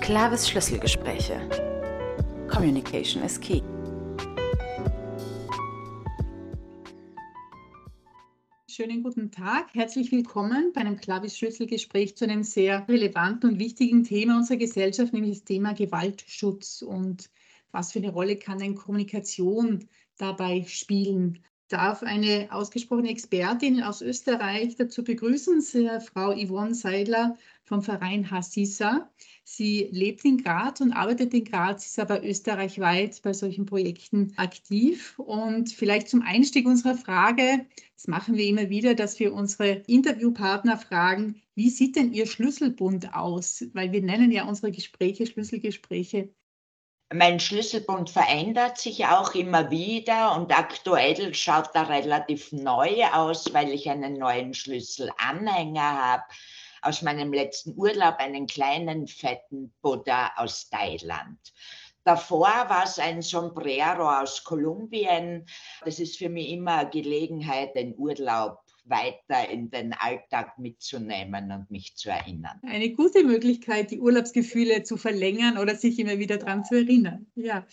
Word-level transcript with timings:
Clavis 0.00 0.48
Schlüsselgespräche. 0.48 1.48
Communication 2.48 3.22
is 3.22 3.38
key. 3.38 3.62
Schönen 8.66 9.02
guten 9.02 9.30
Tag. 9.30 9.74
Herzlich 9.74 10.10
willkommen 10.10 10.72
bei 10.74 10.80
einem 10.80 10.96
Clavis 10.96 11.36
Schlüsselgespräch 11.36 12.16
zu 12.16 12.24
einem 12.24 12.42
sehr 12.42 12.88
relevanten 12.88 13.50
und 13.50 13.58
wichtigen 13.58 14.04
Thema 14.04 14.38
unserer 14.38 14.56
Gesellschaft, 14.56 15.12
nämlich 15.12 15.38
das 15.38 15.44
Thema 15.44 15.74
Gewaltschutz 15.74 16.82
und 16.82 17.30
was 17.70 17.92
für 17.92 17.98
eine 17.98 18.10
Rolle 18.10 18.36
kann 18.36 18.58
denn 18.58 18.74
Kommunikation 18.74 19.88
dabei 20.16 20.64
spielen 20.66 21.42
darf 21.68 22.02
eine 22.02 22.48
ausgesprochene 22.50 23.10
Expertin 23.10 23.82
aus 23.82 24.02
Österreich 24.02 24.76
dazu 24.76 25.02
begrüßen, 25.02 25.60
Frau 26.00 26.32
Yvonne 26.32 26.74
Seidler 26.74 27.36
vom 27.64 27.82
Verein 27.82 28.30
Hassisa. 28.30 29.10
Sie 29.42 29.88
lebt 29.90 30.24
in 30.24 30.42
Graz 30.42 30.80
und 30.80 30.92
arbeitet 30.92 31.34
in 31.34 31.44
Graz, 31.44 31.86
ist 31.86 31.98
aber 31.98 32.22
österreichweit 32.22 33.20
bei 33.22 33.32
solchen 33.32 33.66
Projekten 33.66 34.32
aktiv. 34.36 35.18
Und 35.18 35.72
vielleicht 35.72 36.08
zum 36.08 36.22
Einstieg 36.22 36.66
unserer 36.66 36.94
Frage, 36.94 37.66
das 37.96 38.06
machen 38.06 38.36
wir 38.36 38.46
immer 38.46 38.68
wieder, 38.68 38.94
dass 38.94 39.18
wir 39.18 39.32
unsere 39.32 39.82
Interviewpartner 39.86 40.76
fragen, 40.76 41.42
wie 41.54 41.70
sieht 41.70 41.96
denn 41.96 42.12
Ihr 42.12 42.26
Schlüsselbund 42.26 43.14
aus? 43.14 43.64
Weil 43.72 43.92
wir 43.92 44.02
nennen 44.02 44.30
ja 44.30 44.44
unsere 44.44 44.70
Gespräche 44.70 45.26
Schlüsselgespräche. 45.26 46.30
Mein 47.12 47.38
Schlüsselbund 47.38 48.10
verändert 48.10 48.78
sich 48.78 49.06
auch 49.06 49.34
immer 49.34 49.70
wieder 49.70 50.36
und 50.36 50.56
aktuell 50.56 51.32
schaut 51.34 51.70
er 51.74 51.88
relativ 51.88 52.50
neu 52.50 53.04
aus, 53.12 53.52
weil 53.54 53.72
ich 53.72 53.88
einen 53.88 54.14
neuen 54.14 54.52
Schlüsselanhänger 54.52 55.80
habe 55.82 56.24
aus 56.84 57.02
meinem 57.02 57.32
letzten 57.32 57.76
Urlaub, 57.76 58.16
einen 58.18 58.46
kleinen 58.46 59.06
fetten 59.06 59.72
Buddha 59.82 60.32
aus 60.36 60.68
Thailand. 60.68 61.38
Davor 62.04 62.48
war 62.68 62.84
es 62.84 62.98
ein 62.98 63.22
Sombrero 63.22 64.20
aus 64.20 64.44
Kolumbien. 64.44 65.46
Das 65.84 65.98
ist 65.98 66.18
für 66.18 66.28
mich 66.28 66.50
immer 66.50 66.78
eine 66.78 66.90
Gelegenheit, 66.90 67.74
den 67.74 67.96
Urlaub 67.96 68.58
weiter 68.84 69.48
in 69.48 69.70
den 69.70 69.94
Alltag 69.94 70.58
mitzunehmen 70.58 71.50
und 71.50 71.70
mich 71.70 71.96
zu 71.96 72.10
erinnern. 72.10 72.60
Eine 72.62 72.90
gute 72.90 73.24
Möglichkeit, 73.24 73.90
die 73.90 74.00
Urlaubsgefühle 74.00 74.82
zu 74.82 74.98
verlängern 74.98 75.56
oder 75.56 75.74
sich 75.74 75.98
immer 75.98 76.18
wieder 76.18 76.36
daran 76.36 76.64
zu 76.64 76.74
erinnern. 76.74 77.26
Ja. 77.34 77.66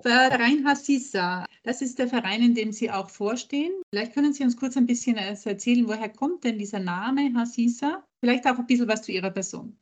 Verein 0.00 0.66
Hassisa, 0.66 1.46
das 1.64 1.82
ist 1.82 1.98
der 1.98 2.08
Verein, 2.08 2.42
in 2.42 2.54
dem 2.54 2.72
Sie 2.72 2.90
auch 2.90 3.10
vorstehen. 3.10 3.72
Vielleicht 3.90 4.14
können 4.14 4.32
Sie 4.32 4.42
uns 4.42 4.56
kurz 4.56 4.76
ein 4.76 4.86
bisschen 4.86 5.16
erzählen, 5.16 5.86
woher 5.86 6.08
kommt 6.08 6.44
denn 6.44 6.58
dieser 6.58 6.80
Name 6.80 7.32
Hassisa? 7.34 8.02
Vielleicht 8.22 8.46
auch 8.46 8.56
ein 8.56 8.66
bisschen 8.66 8.86
was 8.86 9.02
zu 9.02 9.10
Ihrer 9.10 9.30
Person. 9.30 9.76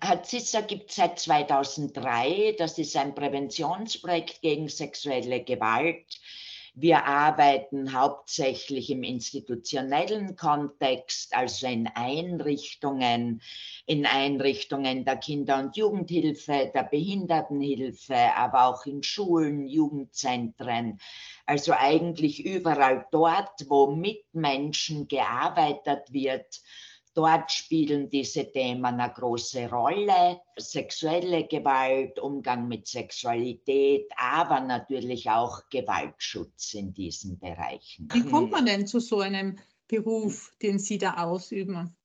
Hassisa 0.00 0.62
gibt 0.62 0.88
es 0.88 0.96
seit 0.96 1.18
2003. 1.18 2.54
Das 2.58 2.78
ist 2.78 2.96
ein 2.96 3.14
Präventionsprojekt 3.14 4.40
gegen 4.40 4.68
sexuelle 4.68 5.44
Gewalt 5.44 6.20
wir 6.78 7.06
arbeiten 7.06 7.94
hauptsächlich 7.94 8.90
im 8.90 9.02
institutionellen 9.02 10.36
Kontext, 10.36 11.34
also 11.34 11.66
in 11.66 11.86
Einrichtungen, 11.86 13.40
in 13.86 14.04
Einrichtungen 14.04 15.06
der 15.06 15.16
Kinder- 15.16 15.58
und 15.58 15.78
Jugendhilfe, 15.78 16.70
der 16.74 16.82
Behindertenhilfe, 16.82 18.14
aber 18.36 18.66
auch 18.66 18.84
in 18.84 19.02
Schulen, 19.02 19.66
Jugendzentren. 19.66 21.00
Also 21.46 21.72
eigentlich 21.72 22.44
überall 22.44 23.06
dort, 23.10 23.70
wo 23.70 23.90
mit 23.96 24.26
Menschen 24.34 25.08
gearbeitet 25.08 26.12
wird 26.12 26.60
Dort 27.16 27.50
spielen 27.50 28.10
diese 28.10 28.52
Themen 28.52 28.84
eine 28.84 29.10
große 29.10 29.70
Rolle. 29.70 30.38
Sexuelle 30.58 31.46
Gewalt, 31.48 32.18
Umgang 32.18 32.68
mit 32.68 32.86
Sexualität, 32.86 34.12
aber 34.18 34.60
natürlich 34.60 35.30
auch 35.30 35.62
Gewaltschutz 35.70 36.74
in 36.74 36.92
diesen 36.92 37.38
Bereichen. 37.38 38.06
Wie 38.12 38.22
kommt 38.22 38.50
man 38.50 38.66
denn 38.66 38.86
zu 38.86 39.00
so 39.00 39.20
einem 39.20 39.58
Beruf, 39.88 40.52
den 40.60 40.78
Sie 40.78 40.98
da 40.98 41.24
ausüben? 41.24 41.96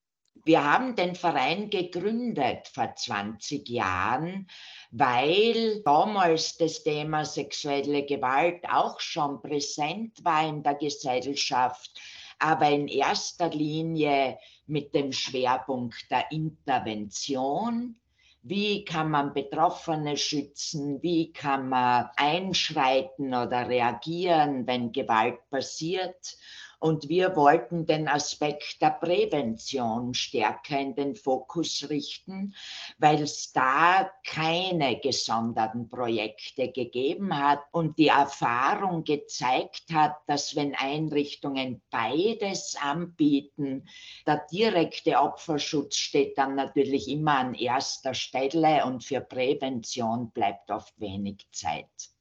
Wir 0.44 0.64
haben 0.64 0.96
den 0.96 1.14
Verein 1.14 1.68
gegründet 1.68 2.68
vor 2.72 2.94
20 2.96 3.68
Jahren, 3.68 4.48
weil 4.90 5.82
damals 5.84 6.56
das 6.56 6.82
Thema 6.82 7.26
sexuelle 7.26 8.06
Gewalt 8.06 8.64
auch 8.68 8.98
schon 8.98 9.42
präsent 9.42 10.24
war 10.24 10.48
in 10.48 10.62
der 10.62 10.74
Gesellschaft, 10.74 12.00
aber 12.42 12.70
in 12.70 12.88
erster 12.88 13.50
Linie 13.50 14.36
mit 14.66 14.94
dem 14.94 15.12
Schwerpunkt 15.12 16.10
der 16.10 16.32
Intervention. 16.32 17.94
Wie 18.42 18.84
kann 18.84 19.10
man 19.10 19.32
Betroffene 19.32 20.16
schützen? 20.16 21.00
Wie 21.02 21.32
kann 21.32 21.68
man 21.68 22.08
einschreiten 22.16 23.28
oder 23.28 23.68
reagieren, 23.68 24.66
wenn 24.66 24.90
Gewalt 24.90 25.38
passiert? 25.50 26.36
Und 26.82 27.08
wir 27.08 27.36
wollten 27.36 27.86
den 27.86 28.08
Aspekt 28.08 28.82
der 28.82 28.90
Prävention 28.90 30.14
stärker 30.14 30.80
in 30.80 30.96
den 30.96 31.14
Fokus 31.14 31.88
richten, 31.88 32.56
weil 32.98 33.22
es 33.22 33.52
da 33.52 34.10
keine 34.26 34.98
gesonderten 34.98 35.88
Projekte 35.88 36.72
gegeben 36.72 37.38
hat 37.38 37.60
und 37.70 37.98
die 37.98 38.08
Erfahrung 38.08 39.04
gezeigt 39.04 39.92
hat, 39.92 40.16
dass 40.26 40.56
wenn 40.56 40.74
Einrichtungen 40.74 41.80
beides 41.88 42.74
anbieten, 42.74 43.88
der 44.26 44.44
direkte 44.50 45.20
Opferschutz 45.20 45.94
steht 45.94 46.36
dann 46.36 46.56
natürlich 46.56 47.06
immer 47.06 47.38
an 47.38 47.54
erster 47.54 48.12
Stelle 48.12 48.84
und 48.86 49.04
für 49.04 49.20
Prävention 49.20 50.32
bleibt 50.32 50.68
oft 50.72 50.98
wenig 50.98 51.46
Zeit. 51.52 52.11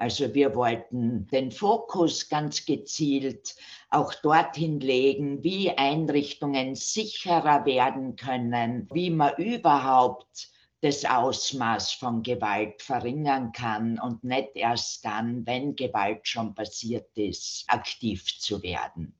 Also 0.00 0.32
wir 0.32 0.54
wollten 0.54 1.26
den 1.26 1.52
Fokus 1.52 2.30
ganz 2.30 2.64
gezielt 2.64 3.54
auch 3.90 4.14
dorthin 4.14 4.80
legen, 4.80 5.44
wie 5.44 5.72
Einrichtungen 5.72 6.74
sicherer 6.74 7.66
werden 7.66 8.16
können, 8.16 8.88
wie 8.94 9.10
man 9.10 9.34
überhaupt 9.36 10.48
das 10.80 11.04
Ausmaß 11.04 11.92
von 11.92 12.22
Gewalt 12.22 12.80
verringern 12.80 13.52
kann 13.52 13.98
und 14.00 14.24
nicht 14.24 14.52
erst 14.54 15.04
dann, 15.04 15.44
wenn 15.44 15.76
Gewalt 15.76 16.26
schon 16.26 16.54
passiert 16.54 17.10
ist, 17.18 17.64
aktiv 17.66 18.24
zu 18.38 18.62
werden. 18.62 19.14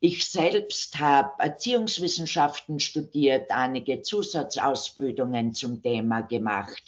Ich 0.00 0.28
selbst 0.28 0.98
habe 0.98 1.30
Erziehungswissenschaften 1.38 2.80
studiert, 2.80 3.52
einige 3.52 4.02
Zusatzausbildungen 4.02 5.54
zum 5.54 5.80
Thema 5.80 6.22
gemacht 6.22 6.82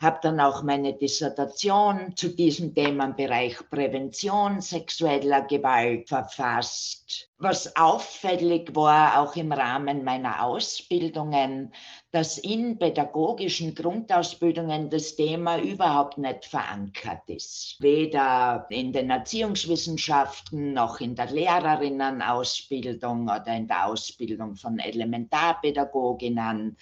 habe 0.00 0.18
dann 0.22 0.40
auch 0.40 0.62
meine 0.62 0.94
Dissertation 0.94 2.14
zu 2.16 2.28
diesem 2.28 2.74
Themenbereich 2.74 3.56
Prävention 3.70 4.60
sexueller 4.60 5.42
Gewalt 5.42 6.08
verfasst. 6.08 7.30
Was 7.38 7.76
auffällig 7.76 8.74
war, 8.74 9.20
auch 9.20 9.36
im 9.36 9.52
Rahmen 9.52 10.04
meiner 10.04 10.42
Ausbildungen, 10.42 11.70
dass 12.10 12.38
in 12.38 12.78
pädagogischen 12.78 13.74
Grundausbildungen 13.74 14.88
das 14.88 15.16
Thema 15.16 15.58
überhaupt 15.58 16.16
nicht 16.16 16.46
verankert 16.46 17.20
ist. 17.26 17.76
Weder 17.78 18.66
in 18.70 18.94
den 18.94 19.10
Erziehungswissenschaften 19.10 20.72
noch 20.72 21.00
in 21.00 21.14
der 21.14 21.30
Lehrerinnenausbildung 21.30 23.24
oder 23.24 23.54
in 23.54 23.68
der 23.68 23.84
Ausbildung 23.84 24.56
von 24.56 24.78
Elementarpädagoginnen. 24.78 26.78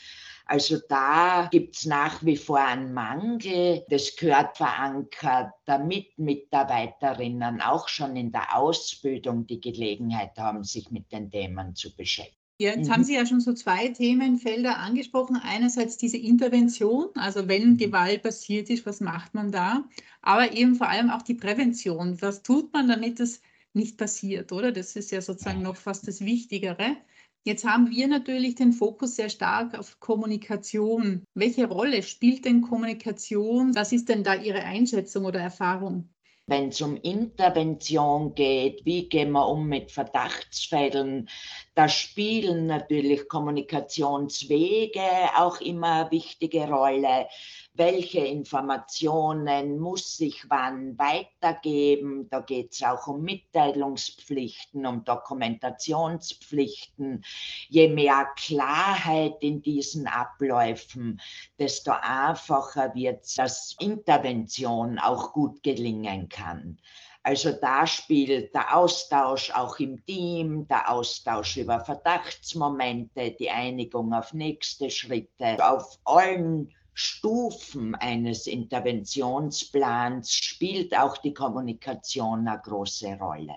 Also 0.47 0.78
da 0.88 1.48
gibt 1.50 1.75
es 1.75 1.86
nach 1.86 2.22
wie 2.22 2.36
vor 2.36 2.60
einen 2.60 2.92
Mangel. 2.92 3.84
Das 3.88 4.15
gehört 4.15 4.56
verankert, 4.56 5.53
damit 5.66 6.19
Mitarbeiterinnen 6.19 7.60
auch 7.60 7.88
schon 7.88 8.16
in 8.16 8.32
der 8.32 8.56
Ausbildung 8.56 9.47
die 9.47 9.60
Gelegenheit 9.60 10.38
haben, 10.38 10.64
sich 10.64 10.91
mit 10.91 11.10
den 11.12 11.30
Themen 11.30 11.75
zu 11.75 11.94
beschäftigen. 11.94 12.38
Jetzt 12.58 12.88
mhm. 12.88 12.92
haben 12.92 13.04
Sie 13.04 13.14
ja 13.14 13.26
schon 13.26 13.41
so 13.41 13.52
zwei 13.52 13.88
Themenfelder 13.88 14.78
angesprochen. 14.78 15.41
Einerseits 15.42 15.97
diese 15.97 16.19
Intervention, 16.19 17.09
also 17.16 17.48
wenn 17.48 17.71
mhm. 17.71 17.77
Gewalt 17.78 18.22
passiert 18.22 18.71
ist, 18.71 18.86
was 18.86 19.00
macht 19.00 19.34
man 19.34 19.50
da? 19.50 19.84
Aber 20.22 20.53
eben 20.53 20.77
vor 20.77 20.89
allem 20.89 21.10
auch 21.10 21.22
die 21.22 21.34
Prävention. 21.34 22.21
Was 22.22 22.42
tut 22.42 22.72
man, 22.72 22.89
damit 22.89 23.18
es 23.18 23.41
nicht 23.72 23.98
passiert, 23.98 24.53
oder? 24.53 24.71
Das 24.71 24.94
ist 24.94 25.10
ja 25.10 25.21
sozusagen 25.21 25.62
noch 25.62 25.77
fast 25.77 26.06
das 26.06 26.21
Wichtigere. 26.21 26.97
Jetzt 27.46 27.66
haben 27.66 27.91
wir 27.91 28.08
natürlich 28.08 28.54
den 28.54 28.72
Fokus 28.72 29.16
sehr 29.16 29.28
stark 29.28 29.78
auf 29.78 30.00
Kommunikation. 30.00 31.26
Welche 31.34 31.68
Rolle 31.68 32.02
spielt 32.02 32.46
denn 32.46 32.62
Kommunikation? 32.62 33.74
Was 33.74 33.92
ist 33.92 34.08
denn 34.08 34.24
da 34.24 34.34
Ihre 34.34 34.62
Einschätzung 34.62 35.26
oder 35.26 35.41
Erfahrung? 35.41 36.08
Wenn 36.46 36.68
es 36.68 36.80
um 36.80 36.96
Intervention 36.96 38.34
geht, 38.34 38.86
wie 38.86 39.10
gehen 39.10 39.32
wir 39.32 39.46
um 39.46 39.66
mit 39.66 39.91
Verdachtsfällen, 39.91 41.28
da 41.74 41.88
spielen 41.88 42.66
natürlich 42.66 43.28
Kommunikationswege 43.28 45.02
auch 45.36 45.60
immer 45.60 46.02
eine 46.02 46.10
wichtige 46.12 46.66
Rolle. 46.68 47.28
Welche 47.74 48.21
Informationen 48.21 49.80
muss 49.80 50.21
ich 50.21 50.48
wann 50.48 50.97
weitergeben. 50.97 52.28
Da 52.30 52.38
geht 52.41 52.72
es 52.72 52.84
auch 52.84 53.09
um 53.09 53.22
Mitteilungspflichten, 53.22 54.86
um 54.86 55.04
Dokumentationspflichten. 55.04 57.24
Je 57.68 57.88
mehr 57.88 58.28
Klarheit 58.36 59.34
in 59.41 59.60
diesen 59.60 60.06
Abläufen, 60.06 61.21
desto 61.59 61.91
einfacher 62.00 62.94
wird 62.94 63.24
es, 63.24 63.34
dass 63.34 63.74
Intervention 63.80 65.00
auch 65.00 65.32
gut 65.32 65.65
gelingen 65.65 66.28
kann. 66.28 66.78
Also 67.24 67.53
da 67.53 67.86
spielt 67.86 68.54
der 68.54 68.77
Austausch 68.77 69.50
auch 69.50 69.78
im 69.78 70.04
Team, 70.04 70.68
der 70.68 70.91
Austausch 70.91 71.56
über 71.56 71.80
Verdachtsmomente, 71.80 73.32
die 73.32 73.50
Einigung 73.50 74.12
auf 74.12 74.34
nächste 74.34 74.91
Schritte, 74.91 75.56
auf 75.66 75.98
allen 76.04 76.70
Stufen 76.94 77.94
eines 77.96 78.46
Interventionsplans 78.46 80.32
spielt 80.32 80.96
auch 80.96 81.18
die 81.18 81.34
Kommunikation 81.34 82.46
eine 82.46 82.60
große 82.60 83.18
Rolle. 83.18 83.56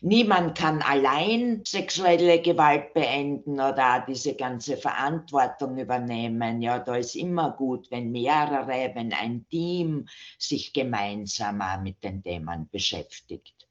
Niemand 0.00 0.56
kann 0.56 0.80
allein 0.80 1.62
sexuelle 1.66 2.40
Gewalt 2.40 2.94
beenden 2.94 3.54
oder 3.54 4.04
diese 4.06 4.34
ganze 4.34 4.76
Verantwortung 4.76 5.76
übernehmen. 5.76 6.62
Ja, 6.62 6.78
da 6.78 6.94
ist 6.94 7.16
immer 7.16 7.50
gut, 7.50 7.90
wenn 7.90 8.12
mehrere, 8.12 8.92
wenn 8.94 9.12
ein 9.12 9.46
Team 9.48 10.06
sich 10.38 10.72
gemeinsam 10.72 11.60
mit 11.82 12.02
den 12.04 12.22
Themen 12.22 12.68
beschäftigt. 12.70 13.66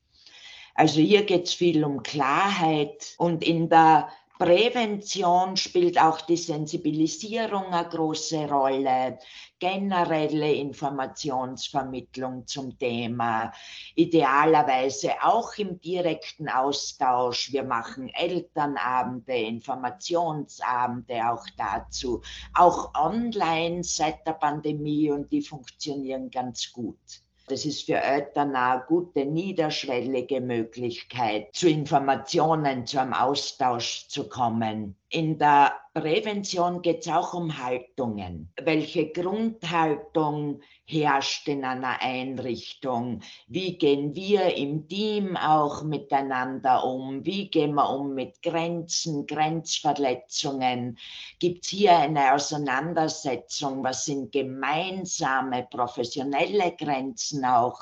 Also 0.75 0.99
hier 0.99 1.23
geht 1.23 1.45
es 1.45 1.53
viel 1.53 1.83
um 1.83 2.03
Klarheit 2.03 3.15
und 3.17 3.43
in 3.43 3.69
der 3.69 4.09
Prävention 4.39 5.57
spielt 5.57 5.99
auch 5.99 6.21
die 6.21 6.37
Sensibilisierung 6.37 7.73
eine 7.73 7.89
große 7.89 8.47
Rolle, 8.47 9.17
generelle 9.57 10.53
Informationsvermittlung 10.53 12.45
zum 12.45 12.77
Thema, 12.77 13.51
idealerweise 13.95 15.13
auch 15.23 15.55
im 15.57 15.81
direkten 15.81 16.49
Austausch. 16.49 17.51
Wir 17.51 17.63
machen 17.63 18.09
Elternabende, 18.09 19.33
Informationsabende 19.33 21.31
auch 21.31 21.45
dazu, 21.57 22.21
auch 22.53 22.93
online 22.93 23.83
seit 23.83 24.27
der 24.27 24.33
Pandemie 24.33 25.09
und 25.09 25.31
die 25.31 25.41
funktionieren 25.41 26.29
ganz 26.29 26.71
gut. 26.71 27.26
Das 27.49 27.63
ist 27.65 27.85
für 27.85 27.95
Eltern 27.95 28.55
eine 28.57 28.83
gute 28.87 29.25
niederschwellige 29.25 30.41
Möglichkeit, 30.41 31.47
zu 31.53 31.69
Informationen, 31.69 32.85
zu 32.85 32.99
einem 32.99 33.13
Austausch 33.13 34.07
zu 34.09 34.27
kommen. 34.27 34.97
In 35.09 35.37
der 35.37 35.73
Prävention 35.93 36.81
geht 36.81 36.99
es 36.99 37.07
auch 37.07 37.33
um 37.33 37.57
Haltungen. 37.57 38.51
Welche 38.61 39.07
Grundhaltung 39.09 40.61
herrscht 40.83 41.47
in 41.47 41.63
einer 41.63 42.01
Einrichtung? 42.01 43.21
Wie 43.47 43.77
gehen 43.77 44.13
wir 44.15 44.57
im 44.57 44.89
Team 44.89 45.37
auch 45.37 45.81
miteinander 45.83 46.83
um? 46.83 47.25
Wie 47.25 47.49
gehen 47.49 47.73
wir 47.75 47.89
um 47.89 48.15
mit 48.15 48.41
Grenzen, 48.41 49.25
Grenzverletzungen? 49.25 50.97
Gibt 51.39 51.63
es 51.63 51.71
hier 51.71 51.97
eine 51.97 52.33
Auseinandersetzung? 52.33 53.85
Was 53.85 54.03
sind 54.03 54.33
gemeinsame 54.33 55.67
professionelle 55.71 56.75
Grenzen 56.75 57.45
auch? 57.45 57.79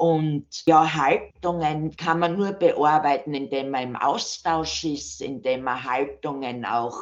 Und 0.00 0.64
ja, 0.64 0.94
Haltungen 0.94 1.94
kann 1.94 2.20
man 2.20 2.38
nur 2.38 2.52
bearbeiten, 2.52 3.34
indem 3.34 3.68
man 3.68 3.82
im 3.82 3.96
Austausch 3.96 4.84
ist, 4.84 5.20
indem 5.20 5.64
man 5.64 5.84
Haltungen 5.84 6.64
auch 6.64 6.96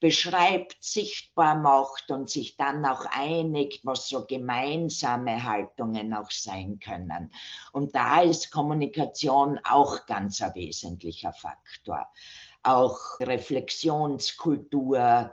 beschreibt, 0.00 0.82
sichtbar 0.82 1.54
macht 1.54 2.10
und 2.10 2.28
sich 2.28 2.56
dann 2.56 2.84
auch 2.84 3.06
einigt, 3.12 3.86
was 3.86 4.08
so 4.08 4.26
gemeinsame 4.26 5.44
Haltungen 5.44 6.12
auch 6.14 6.32
sein 6.32 6.80
können. 6.80 7.30
Und 7.70 7.94
da 7.94 8.22
ist 8.22 8.50
Kommunikation 8.50 9.60
auch 9.62 10.04
ganz 10.06 10.42
ein 10.42 10.52
wesentlicher 10.56 11.32
Faktor. 11.32 12.08
Auch 12.64 13.20
Reflexionskultur. 13.20 15.32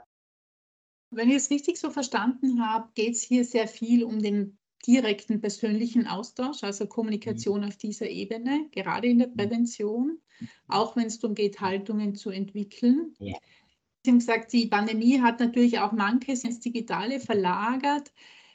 Wenn 1.10 1.28
ich 1.28 1.38
es 1.38 1.50
richtig 1.50 1.76
so 1.76 1.90
verstanden 1.90 2.64
habe, 2.64 2.88
geht 2.94 3.14
es 3.14 3.22
hier 3.22 3.44
sehr 3.44 3.66
viel 3.66 4.04
um 4.04 4.22
den 4.22 4.60
direkten 4.86 5.40
persönlichen 5.40 6.06
Austausch, 6.06 6.62
also 6.62 6.86
Kommunikation 6.86 7.60
mhm. 7.60 7.68
auf 7.68 7.76
dieser 7.76 8.08
Ebene, 8.08 8.68
gerade 8.72 9.08
in 9.08 9.18
der 9.18 9.28
mhm. 9.28 9.36
Prävention, 9.36 10.18
auch 10.68 10.96
wenn 10.96 11.06
es 11.06 11.18
darum 11.18 11.34
geht, 11.34 11.60
Haltungen 11.60 12.14
zu 12.14 12.30
entwickeln. 12.30 13.14
Ja. 13.18 13.34
Sie 14.04 14.10
haben 14.10 14.18
gesagt, 14.18 14.52
die 14.52 14.66
Pandemie 14.66 15.20
hat 15.20 15.40
natürlich 15.40 15.78
auch 15.78 15.92
manches 15.92 16.44
ins 16.44 16.60
Digitale 16.60 17.20
verlagert. 17.20 18.12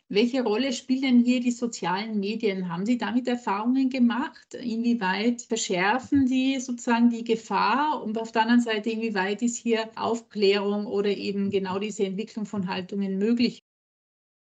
Welche 0.07 0.43
Rolle 0.43 0.73
spielen 0.73 1.01
denn 1.01 1.23
hier 1.23 1.39
die 1.39 1.51
sozialen 1.51 2.19
Medien? 2.19 2.67
Haben 2.67 2.85
Sie 2.85 2.97
damit 2.97 3.27
Erfahrungen 3.27 3.89
gemacht? 3.89 4.55
Inwieweit 4.55 5.43
verschärfen 5.43 6.25
die 6.25 6.59
sozusagen 6.59 7.11
die 7.11 7.23
Gefahr? 7.23 8.01
Und 8.03 8.17
auf 8.17 8.31
der 8.31 8.43
anderen 8.43 8.61
Seite, 8.61 8.89
inwieweit 8.89 9.43
ist 9.43 9.57
hier 9.57 9.89
Aufklärung 9.95 10.87
oder 10.87 11.09
eben 11.15 11.51
genau 11.51 11.77
diese 11.77 12.05
Entwicklung 12.05 12.47
von 12.47 12.67
Haltungen 12.67 13.19
möglich? 13.19 13.63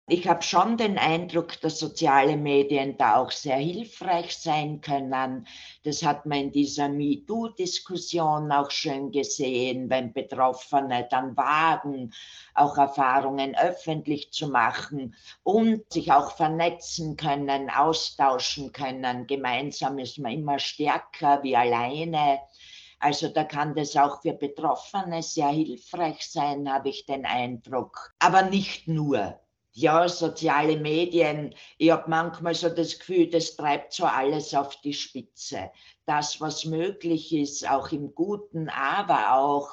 Ich 0.09 0.25
habe 0.25 0.41
schon 0.41 0.77
den 0.77 0.97
Eindruck, 0.97 1.59
dass 1.59 1.79
soziale 1.79 2.37
Medien 2.37 2.95
da 2.95 3.17
auch 3.17 3.29
sehr 3.29 3.57
hilfreich 3.57 4.37
sein 4.37 4.79
können. 4.79 5.45
Das 5.83 6.01
hat 6.01 6.25
man 6.25 6.37
in 6.37 6.51
dieser 6.53 6.87
MeToo-Diskussion 6.87 8.49
auch 8.53 8.71
schön 8.71 9.11
gesehen, 9.11 9.89
wenn 9.89 10.13
Betroffene 10.13 11.09
dann 11.11 11.35
wagen, 11.35 12.13
auch 12.53 12.77
Erfahrungen 12.77 13.53
öffentlich 13.57 14.31
zu 14.31 14.47
machen 14.47 15.13
und 15.43 15.91
sich 15.91 16.09
auch 16.13 16.37
vernetzen 16.37 17.17
können, 17.17 17.69
austauschen 17.69 18.71
können. 18.71 19.27
Gemeinsam 19.27 19.99
ist 19.99 20.19
man 20.19 20.31
immer 20.31 20.59
stärker 20.59 21.43
wie 21.43 21.57
alleine. 21.57 22.39
Also 22.99 23.27
da 23.27 23.43
kann 23.43 23.75
das 23.75 23.97
auch 23.97 24.21
für 24.21 24.31
Betroffene 24.31 25.21
sehr 25.21 25.49
hilfreich 25.49 26.21
sein, 26.21 26.71
habe 26.71 26.87
ich 26.87 27.05
den 27.05 27.25
Eindruck. 27.25 28.15
Aber 28.19 28.43
nicht 28.43 28.87
nur 28.87 29.37
ja, 29.77 30.09
soziale 30.09 30.75
Medien, 30.77 31.53
ich 31.77 31.91
habe 31.91 32.09
manchmal 32.09 32.55
so 32.55 32.67
das 32.67 32.97
Gefühl, 32.97 33.29
das 33.29 33.55
treibt 33.55 33.93
so 33.93 34.05
alles 34.05 34.55
auf 34.55 34.75
die 34.81 34.95
Spitze. 34.95 35.69
Das, 36.07 36.41
was 36.41 36.65
möglich 36.65 37.31
ist, 37.31 37.69
auch 37.69 37.91
im 37.91 38.15
Guten, 38.15 38.69
aber 38.69 39.35
auch 39.35 39.69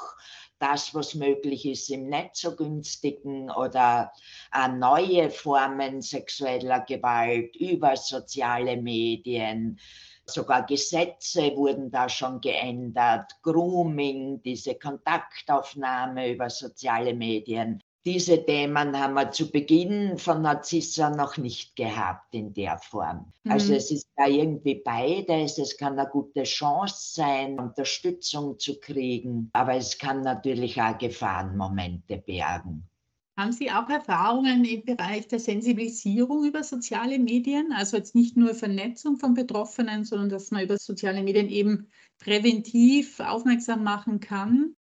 das, 0.58 0.94
was 0.94 1.14
möglich 1.14 1.64
ist 1.64 1.88
im 1.88 2.10
nicht 2.10 2.36
so 2.36 2.54
günstigen 2.54 3.50
oder 3.50 4.12
äh, 4.54 4.68
neue 4.68 5.30
Formen 5.30 6.02
sexueller 6.02 6.80
Gewalt 6.80 7.56
über 7.56 7.96
soziale 7.96 8.76
Medien. 8.76 9.80
Sogar 10.26 10.66
Gesetze 10.66 11.56
wurden 11.56 11.90
da 11.90 12.10
schon 12.10 12.42
geändert, 12.42 13.32
Grooming, 13.42 14.42
diese 14.42 14.74
Kontaktaufnahme 14.74 16.30
über 16.30 16.50
soziale 16.50 17.14
Medien 17.14 17.82
diese 18.06 18.44
Themen 18.44 18.98
haben 18.98 19.14
wir 19.14 19.30
zu 19.30 19.50
Beginn 19.50 20.18
von 20.18 20.42
Narzissa 20.42 21.08
noch 21.08 21.38
nicht 21.38 21.74
gehabt 21.74 22.34
in 22.34 22.52
der 22.52 22.78
Form. 22.78 23.32
Also 23.44 23.44
mhm. 23.44 23.52
Also 23.52 23.74
es 23.74 23.90
ist 23.90 24.08
da 24.16 24.26
irgendwie 24.26 24.82
beides. 24.84 25.58
Es 25.58 25.76
kann 25.76 25.98
eine 25.98 26.08
gute 26.08 26.42
Chance 26.42 27.14
sein, 27.14 27.58
Unterstützung 27.58 28.58
zu 28.58 28.78
kriegen, 28.78 29.48
aber 29.54 29.74
es 29.74 29.96
kann 29.96 30.20
natürlich 30.20 30.80
auch 30.80 30.98
Gefahrenmomente 30.98 32.18
bergen. 32.18 32.88
Haben 33.36 33.50
Sie 33.50 33.70
auch 33.70 33.88
Erfahrungen 33.88 34.64
im 34.64 34.84
Bereich 34.84 35.26
der 35.26 35.40
Sensibilisierung 35.40 36.44
über 36.44 36.62
soziale 36.62 37.18
Medien? 37.18 37.72
Also 37.72 37.96
jetzt 37.96 38.14
nicht 38.14 38.36
nur 38.36 38.54
Vernetzung 38.54 39.16
von 39.16 39.34
Betroffenen, 39.34 40.04
sondern 40.04 40.28
dass 40.28 40.52
man 40.52 40.62
über 40.62 40.76
soziale 40.78 41.20
Medien 41.20 41.48
eben 41.48 41.88
präventiv 42.18 43.18
aufmerksam 43.18 43.82
machen 43.82 44.20
kann? 44.20 44.76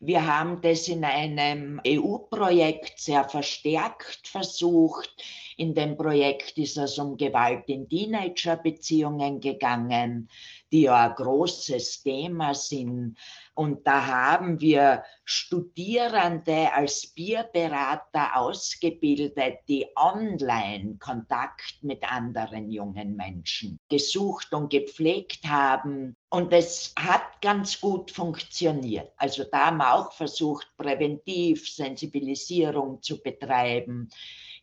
Wir 0.00 0.26
haben 0.26 0.60
das 0.60 0.88
in 0.88 1.04
einem 1.04 1.80
EU-Projekt 1.86 3.00
sehr 3.00 3.24
verstärkt 3.28 4.26
versucht. 4.28 5.10
In 5.56 5.74
dem 5.74 5.96
Projekt 5.96 6.58
ist 6.58 6.76
es 6.76 6.98
um 6.98 7.16
Gewalt 7.16 7.68
in 7.68 7.88
Teenager-Beziehungen 7.88 9.40
gegangen, 9.40 10.28
die 10.72 10.82
ja 10.82 11.08
ein 11.08 11.14
großes 11.14 12.02
Thema 12.02 12.54
sind. 12.54 13.16
Und 13.54 13.86
da 13.86 14.06
haben 14.06 14.60
wir 14.60 15.04
Studierende 15.24 16.72
als 16.72 17.06
Bierberater 17.06 18.36
ausgebildet, 18.36 19.60
die 19.68 19.86
online 19.94 20.96
Kontakt 20.98 21.76
mit 21.82 22.02
anderen 22.02 22.70
jungen 22.70 23.14
Menschen 23.16 23.78
gesucht 23.88 24.52
und 24.52 24.70
gepflegt 24.70 25.46
haben. 25.46 26.16
Und 26.30 26.52
es 26.52 26.92
hat 26.98 27.40
ganz 27.40 27.80
gut 27.80 28.10
funktioniert. 28.10 29.12
Also 29.16 29.44
da 29.44 29.66
haben 29.66 29.76
wir 29.78 29.94
auch 29.94 30.12
versucht, 30.12 30.68
präventiv 30.76 31.68
Sensibilisierung 31.72 33.02
zu 33.02 33.22
betreiben 33.22 34.10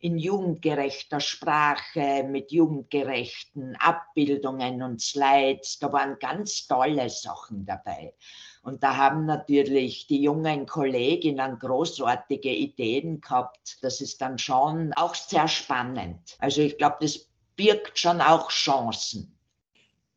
in 0.01 0.17
jugendgerechter 0.17 1.19
Sprache, 1.19 2.23
mit 2.23 2.51
jugendgerechten 2.51 3.75
Abbildungen 3.75 4.81
und 4.81 4.99
Slides. 4.99 5.77
Da 5.79 5.93
waren 5.93 6.17
ganz 6.19 6.67
tolle 6.67 7.09
Sachen 7.09 7.65
dabei. 7.65 8.13
Und 8.61 8.83
da 8.83 8.95
haben 8.95 9.25
natürlich 9.25 10.05
die 10.05 10.21
jungen 10.21 10.67
Kolleginnen 10.67 11.57
großartige 11.57 12.53
Ideen 12.53 13.19
gehabt. 13.19 13.79
Das 13.81 14.01
ist 14.01 14.21
dann 14.21 14.37
schon 14.37 14.93
auch 14.93 15.15
sehr 15.15 15.47
spannend. 15.47 16.37
Also 16.39 16.61
ich 16.61 16.77
glaube, 16.77 16.97
das 17.01 17.27
birgt 17.55 17.97
schon 17.97 18.21
auch 18.21 18.49
Chancen. 18.49 19.35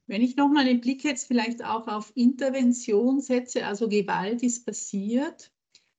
Wenn 0.07 0.21
ich 0.21 0.37
nochmal 0.37 0.67
den 0.67 0.83
Blick 0.83 1.03
jetzt 1.05 1.27
vielleicht 1.27 1.65
auch 1.65 1.89
auf 1.89 2.13
Intervention 2.15 3.23
setze, 3.23 3.65
also 3.65 3.89
Gewalt 3.89 4.43
ist 4.43 4.67
passiert, 4.67 5.51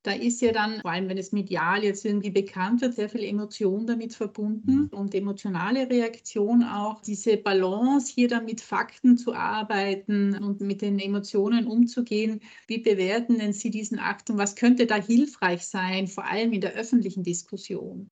da 0.06 0.12
ist 0.12 0.42
ja 0.42 0.52
dann, 0.52 0.82
vor 0.82 0.92
allem 0.92 1.10
wenn 1.10 1.18
es 1.18 1.32
medial 1.32 1.84
jetzt 1.84 2.06
irgendwie 2.06 2.30
bekannt 2.30 2.82
wird, 2.82 2.94
sehr 2.94 3.10
viel 3.10 3.24
Emotion 3.24 3.88
damit 3.88 4.14
verbunden 4.14 4.90
mhm. 4.92 4.98
und 4.98 5.16
emotionale 5.16 5.90
Reaktion 5.90 6.64
auch. 6.64 7.02
Diese 7.02 7.38
Balance, 7.38 8.14
hier 8.14 8.28
dann 8.28 8.46
mit 8.46 8.62
Fakten 8.62 9.18
zu 9.18 9.34
arbeiten 9.34 10.38
und 10.44 10.62
mit 10.62 10.82
den 10.82 11.00
Emotionen 11.00 11.66
umzugehen. 11.66 12.42
Wie 12.68 12.78
bewerten 12.78 13.40
denn 13.40 13.54
Sie 13.54 13.72
diesen 13.72 13.98
Akt 13.98 14.30
und 14.30 14.38
was 14.38 14.56
könnte 14.56 14.86
da 14.86 14.96
hilfreich 14.96 15.66
sein, 15.66 16.08
vor 16.08 16.26
allem 16.26 16.54
in 16.54 16.62
der 16.62 16.74
öffentlichen 16.74 17.24
Diskussion? 17.24 18.10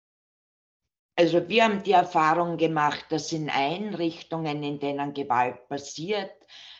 Also 1.15 1.50
wir 1.50 1.65
haben 1.65 1.84
die 1.84 1.91
Erfahrung 1.91 2.55
gemacht, 2.55 3.05
dass 3.10 3.34
in 3.34 3.50
Einrichtungen, 3.50 4.63
in 4.63 4.79
denen 4.79 5.13
Gewalt 5.13 5.67
passiert, 5.67 6.31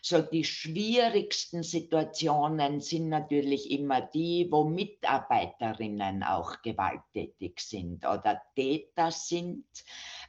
so 0.02 0.22
die 0.22 0.44
schwierigsten 0.44 1.64
Situationen 1.64 2.82
sind 2.82 3.10
natürlich 3.10 3.72
immer 3.72 4.02
die, 4.02 4.48
wo 4.50 4.64
Mitarbeiterinnen 4.64 6.24
auch 6.24 6.62
gewalttätig 6.62 7.60
sind 7.60 8.06
oder 8.06 8.42
Täter 8.56 9.12
sind, 9.12 9.66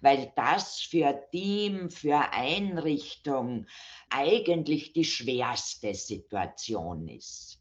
weil 0.01 0.33
das 0.35 0.81
für 0.81 1.29
Team, 1.31 1.91
für 1.91 2.33
Einrichtung 2.33 3.67
eigentlich 4.09 4.93
die 4.93 5.05
schwerste 5.05 5.95
Situation 5.95 7.09
ist 7.09 7.60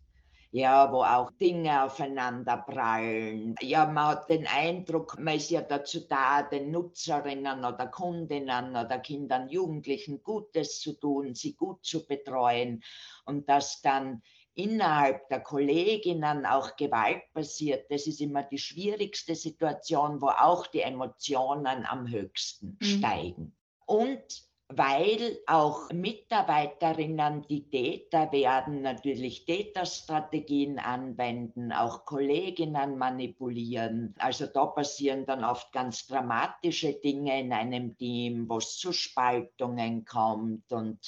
ja, 0.52 0.92
wo 0.92 1.04
auch 1.04 1.32
Dinge 1.32 1.84
aufeinander 1.84 2.58
prallen. 2.58 3.56
Ja, 3.62 3.86
man 3.86 4.08
hat 4.08 4.30
den 4.30 4.48
Eindruck, 4.48 5.20
man 5.20 5.36
ist 5.36 5.52
ja 5.52 5.62
dazu 5.62 6.02
da, 6.08 6.42
den 6.42 6.72
Nutzerinnen 6.72 7.60
oder 7.60 7.88
Kundinnen 7.88 8.72
oder 8.72 9.00
Kindern, 9.00 9.50
Jugendlichen 9.50 10.24
Gutes 10.24 10.80
zu 10.80 10.94
tun, 10.94 11.36
sie 11.36 11.56
gut 11.56 11.86
zu 11.86 12.06
betreuen 12.08 12.84
und 13.26 13.48
dass 13.48 13.82
dann 13.82 14.24
innerhalb 14.56 15.30
der 15.30 15.42
Kolleginnen 15.42 16.46
auch 16.46 16.76
Gewalt 16.76 17.22
passiert, 17.34 17.90
das 17.92 18.08
ist 18.08 18.20
immer 18.20 18.44
die 18.44 18.58
schwierigste 18.58 19.36
Situation, 19.36 20.20
wo 20.22 20.28
auch 20.28 20.68
die 20.68 20.82
Emotionen 20.82 21.86
am 21.86 22.10
höchsten 22.10 22.78
mhm. 22.80 22.86
steigen. 22.86 23.56
Und 23.86 24.49
weil 24.72 25.40
auch 25.48 25.92
Mitarbeiterinnen, 25.92 27.42
die 27.50 27.68
Täter 27.70 28.32
werden, 28.32 28.84
natürlich 28.84 29.46
Täterstrategien 29.46 30.78
anwenden, 30.78 31.72
auch 31.72 32.06
Kolleginnen 32.06 33.00
manipulieren. 33.00 34.14
Also 34.20 34.46
da 34.46 34.68
passieren 34.68 35.26
dann 35.26 35.44
oft 35.44 35.72
ganz 35.72 36.06
dramatische 36.06 36.94
Dinge 36.94 37.40
in 37.40 37.52
einem 37.52 37.98
Team, 37.98 38.48
wo 38.48 38.58
es 38.58 38.78
zu 38.78 38.94
Spaltungen 38.94 40.06
kommt 40.06 40.72
und 40.72 41.00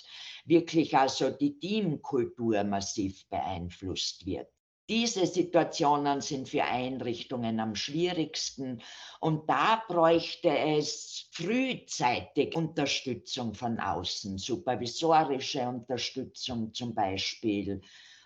wirklich 0.45 0.97
also 0.97 1.29
die 1.29 1.59
Teamkultur 1.59 2.63
massiv 2.63 3.27
beeinflusst 3.29 4.25
wird. 4.25 4.49
Diese 4.91 5.25
Situationen 5.25 6.19
sind 6.19 6.49
für 6.49 6.65
Einrichtungen 6.65 7.61
am 7.61 7.75
schwierigsten. 7.75 8.81
Und 9.21 9.49
da 9.49 9.81
bräuchte 9.87 10.49
es 10.49 11.29
frühzeitig 11.31 12.53
Unterstützung 12.57 13.53
von 13.53 13.79
außen, 13.79 14.37
supervisorische 14.37 15.61
Unterstützung 15.61 16.73
zum 16.73 16.93
Beispiel, 16.93 17.79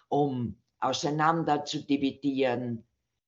um 0.09 0.59
auseinander 0.79 1.65
zu 1.65 1.83
dividieren, 1.83 2.83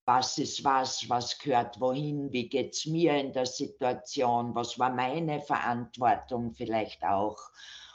was 0.05 0.39
ist 0.39 0.63
was, 0.63 1.07
was 1.07 1.37
gehört 1.37 1.79
wohin, 1.79 2.31
wie 2.31 2.49
geht 2.49 2.73
es 2.73 2.87
mir 2.87 3.19
in 3.19 3.33
der 3.33 3.45
Situation, 3.45 4.55
was 4.55 4.79
war 4.79 4.89
meine 4.91 5.41
Verantwortung 5.41 6.55
vielleicht 6.55 7.03
auch 7.03 7.37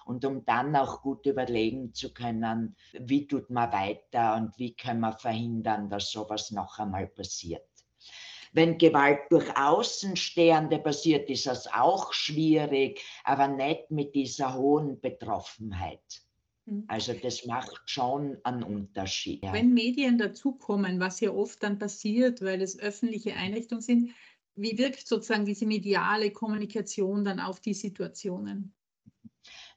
und 0.04 0.24
um 0.24 0.44
dann 0.44 0.74
auch 0.76 1.02
gut 1.02 1.26
überlegen 1.26 1.94
zu 1.94 2.12
können, 2.12 2.76
wie 2.92 3.26
tut 3.26 3.50
man 3.50 3.72
weiter 3.72 4.36
und 4.36 4.58
wie 4.58 4.74
können 4.74 5.00
wir 5.00 5.12
verhindern, 5.12 5.88
dass 5.88 6.10
sowas 6.10 6.50
noch 6.50 6.78
einmal 6.78 7.06
passiert. 7.06 7.66
Wenn 8.54 8.76
Gewalt 8.76 9.20
durch 9.30 9.56
Außenstehende 9.56 10.78
passiert, 10.78 11.30
ist 11.30 11.46
das 11.46 11.72
auch 11.72 12.12
schwierig, 12.12 13.02
aber 13.24 13.48
nicht 13.48 13.90
mit 13.90 14.14
dieser 14.14 14.54
hohen 14.54 15.00
Betroffenheit. 15.00 16.22
Hm. 16.66 16.84
Also 16.86 17.14
das 17.14 17.46
macht 17.46 17.80
schon 17.86 18.36
einen 18.44 18.62
Unterschied. 18.62 19.42
Wenn 19.50 19.72
Medien 19.72 20.18
dazukommen, 20.18 21.00
was 21.00 21.20
ja 21.20 21.30
oft 21.30 21.62
dann 21.62 21.78
passiert, 21.78 22.42
weil 22.42 22.60
es 22.60 22.78
öffentliche 22.78 23.34
Einrichtungen 23.34 23.82
sind, 23.82 24.10
wie 24.54 24.76
wirkt 24.76 25.06
sozusagen 25.06 25.46
diese 25.46 25.64
mediale 25.64 26.30
Kommunikation 26.30 27.24
dann 27.24 27.40
auf 27.40 27.60
die 27.60 27.74
Situationen? 27.74 28.74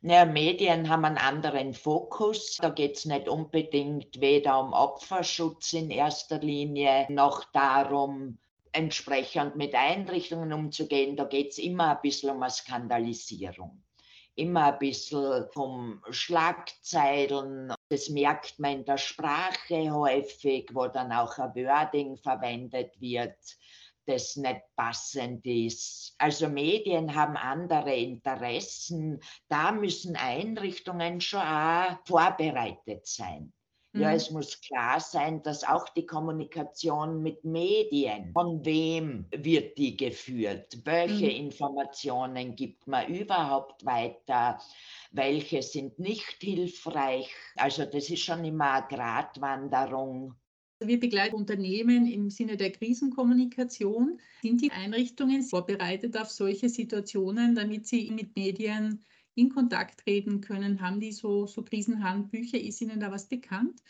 Naja, 0.02 0.26
Medien 0.26 0.90
haben 0.90 1.06
einen 1.06 1.18
anderen 1.18 1.74
Fokus. 1.74 2.58
Da 2.58 2.70
geht 2.70 2.98
es 2.98 3.06
nicht 3.06 3.28
unbedingt 3.28 4.20
weder 4.20 4.60
um 4.60 4.74
Opferschutz 4.74 5.74
in 5.74 5.90
erster 5.90 6.40
Linie 6.40 7.08
noch 7.10 7.46
darum, 7.52 8.38
entsprechend 8.72 9.56
mit 9.56 9.74
Einrichtungen 9.74 10.54
umzugehen. 10.54 11.16
Da 11.16 11.24
geht 11.24 11.52
es 11.52 11.58
immer 11.58 11.96
ein 11.96 12.02
bisschen 12.02 12.30
um 12.30 12.44
eine 12.44 12.52
Skandalisierung. 12.52 13.82
Immer 14.36 14.74
ein 14.74 14.80
bisschen 14.80 15.46
um 15.56 16.04
Schlagzeilen. 16.10 17.74
Das 17.90 18.10
merkt 18.10 18.60
man 18.60 18.80
in 18.80 18.86
der 18.86 18.98
Sprache 18.98 19.92
häufig, 19.92 20.70
wo 20.74 20.88
dann 20.88 21.14
auch 21.14 21.38
ein 21.38 21.56
Wording 21.56 22.18
verwendet 22.18 23.00
wird 23.00 23.38
das 24.06 24.36
nicht 24.36 24.62
passend 24.76 25.46
ist. 25.46 26.16
Also 26.18 26.48
Medien 26.50 27.16
haben 27.16 27.38
andere 27.38 27.96
Interessen. 27.96 29.20
Da 29.48 29.72
müssen 29.72 30.16
Einrichtungen 30.16 31.22
schon 31.22 31.42
auch 31.42 31.98
vorbereitet 32.06 33.06
sein. 33.06 33.54
Ja, 33.96 34.10
mhm. 34.10 34.16
es 34.16 34.30
muss 34.30 34.60
klar 34.60 35.00
sein, 35.00 35.42
dass 35.42 35.64
auch 35.64 35.88
die 35.90 36.06
Kommunikation 36.06 37.24
mit 37.24 37.46
Medien, 37.46 38.34
von 38.34 38.64
wem 38.66 39.26
wird 39.32 39.78
die 39.78 39.96
geführt? 39.96 40.80
Welche 40.84 41.26
mhm. 41.26 41.48
Informationen 41.48 42.58
gibt 42.58 42.88
man 42.88 43.08
überhaupt 43.08 43.86
weiter? 43.86 44.60
Welche 45.12 45.62
sind 45.62 45.98
nicht 45.98 46.36
hilfreich? 46.42 47.34
Also 47.56 47.86
das 47.86 48.10
ist 48.10 48.22
schon 48.22 48.44
immer 48.44 48.74
eine 48.74 48.88
Gratwanderung. 48.90 50.36
Wir 50.80 51.00
begleiten 51.00 51.36
Unternehmen 51.36 52.06
im 52.06 52.30
Sinne 52.30 52.58
der 52.58 52.72
Krisenkommunikation. 52.72 54.20
Sind 54.42 54.62
die 54.62 54.72
Einrichtungen 54.72 55.42
vorbereitet 55.42 56.18
auf 56.18 56.30
solche 56.30 56.68
Situationen, 56.68 57.56
damit 57.56 57.88
sie 57.88 58.12
mit 58.12 58.36
Medien 58.36 59.04
in 59.36 59.50
Kontakt 59.50 60.02
treten 60.02 60.42
können? 60.42 60.82
Haben 60.82 61.00
die 61.00 61.14
so, 61.14 61.48
so 61.48 61.64
Krisenhandbücher? 61.64 62.60
Ist 62.60 62.82
Ihnen 62.82 63.00
da 63.00 63.10
was 63.10 63.28
bekannt? 63.28 63.82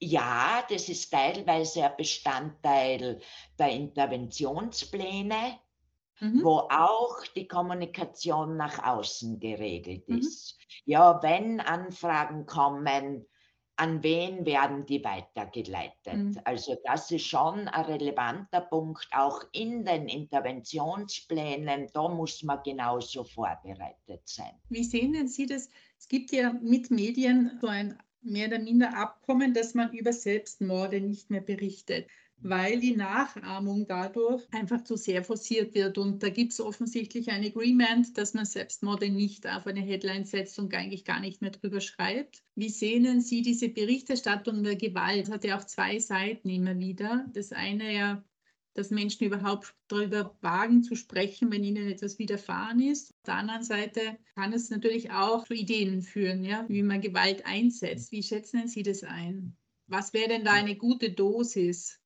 Ja, 0.00 0.64
das 0.68 0.88
ist 0.88 1.10
teilweise 1.10 1.84
ein 1.84 1.96
Bestandteil 1.96 3.20
der 3.58 3.70
Interventionspläne, 3.70 5.58
mhm. 6.20 6.42
wo 6.42 6.58
auch 6.70 7.24
die 7.36 7.46
Kommunikation 7.46 8.56
nach 8.56 8.84
außen 8.84 9.38
geregelt 9.38 10.08
mhm. 10.08 10.18
ist. 10.18 10.58
Mhm. 10.58 10.64
Ja, 10.86 11.22
wenn 11.22 11.60
Anfragen 11.60 12.46
kommen, 12.46 13.24
an 13.76 14.02
wen 14.02 14.46
werden 14.46 14.86
die 14.86 15.02
weitergeleitet? 15.02 16.14
Mhm. 16.14 16.40
Also 16.44 16.76
das 16.84 17.10
ist 17.10 17.26
schon 17.26 17.68
ein 17.68 17.84
relevanter 17.84 18.60
Punkt, 18.60 19.08
auch 19.12 19.42
in 19.52 19.84
den 19.84 20.08
Interventionsplänen, 20.08 21.88
da 21.92 22.08
muss 22.08 22.42
man 22.42 22.60
genauso 22.64 23.24
vorbereitet 23.24 24.22
sein. 24.24 24.52
Wie 24.68 24.84
sehen 24.84 25.12
denn 25.12 25.28
Sie 25.28 25.46
das? 25.46 25.68
Es 25.98 26.08
gibt 26.08 26.32
ja 26.32 26.52
mit 26.52 26.90
Medien 26.90 27.58
so 27.60 27.66
ein 27.66 27.98
mehr 28.22 28.48
oder 28.48 28.58
minder 28.58 28.96
Abkommen, 28.96 29.54
dass 29.54 29.74
man 29.74 29.92
über 29.92 30.12
Selbstmorde 30.12 31.00
nicht 31.00 31.30
mehr 31.30 31.42
berichtet 31.42 32.08
weil 32.44 32.78
die 32.78 32.94
Nachahmung 32.94 33.86
dadurch 33.86 34.46
einfach 34.52 34.84
zu 34.84 34.96
sehr 34.96 35.24
forciert 35.24 35.74
wird. 35.74 35.96
Und 35.96 36.22
da 36.22 36.28
gibt 36.28 36.52
es 36.52 36.60
offensichtlich 36.60 37.30
ein 37.30 37.42
Agreement, 37.42 38.16
dass 38.18 38.34
man 38.34 38.44
Selbstmorde 38.44 39.08
nicht 39.08 39.48
auf 39.48 39.66
eine 39.66 39.80
Headline 39.80 40.26
setzt 40.26 40.58
und 40.58 40.74
eigentlich 40.74 41.06
gar 41.06 41.20
nicht 41.20 41.40
mehr 41.40 41.52
drüber 41.52 41.80
schreibt. 41.80 42.42
Wie 42.54 42.68
sehen 42.68 43.22
Sie 43.22 43.40
diese 43.40 43.70
Berichterstattung 43.70 44.62
der 44.62 44.76
Gewalt? 44.76 45.30
Hat 45.30 45.44
ja 45.44 45.58
auch 45.58 45.64
zwei 45.64 45.98
Seiten 45.98 46.50
immer 46.50 46.78
wieder. 46.78 47.26
Das 47.32 47.52
eine 47.52 47.94
ja, 47.94 48.22
dass 48.74 48.90
Menschen 48.90 49.24
überhaupt 49.24 49.74
darüber 49.88 50.36
wagen 50.42 50.82
zu 50.82 50.96
sprechen, 50.96 51.50
wenn 51.50 51.64
ihnen 51.64 51.88
etwas 51.88 52.18
widerfahren 52.18 52.80
ist. 52.80 53.10
Auf 53.10 53.22
der 53.26 53.36
anderen 53.36 53.62
Seite 53.62 54.18
kann 54.34 54.52
es 54.52 54.68
natürlich 54.68 55.10
auch 55.10 55.46
zu 55.46 55.54
Ideen 55.54 56.02
führen, 56.02 56.44
ja, 56.44 56.66
wie 56.68 56.82
man 56.82 57.00
Gewalt 57.00 57.46
einsetzt. 57.46 58.12
Wie 58.12 58.22
schätzen 58.22 58.68
Sie 58.68 58.82
das 58.82 59.02
ein? 59.02 59.56
Was 59.86 60.12
wäre 60.12 60.28
denn 60.28 60.44
da 60.44 60.52
eine 60.52 60.76
gute 60.76 61.10
Dosis? 61.10 62.03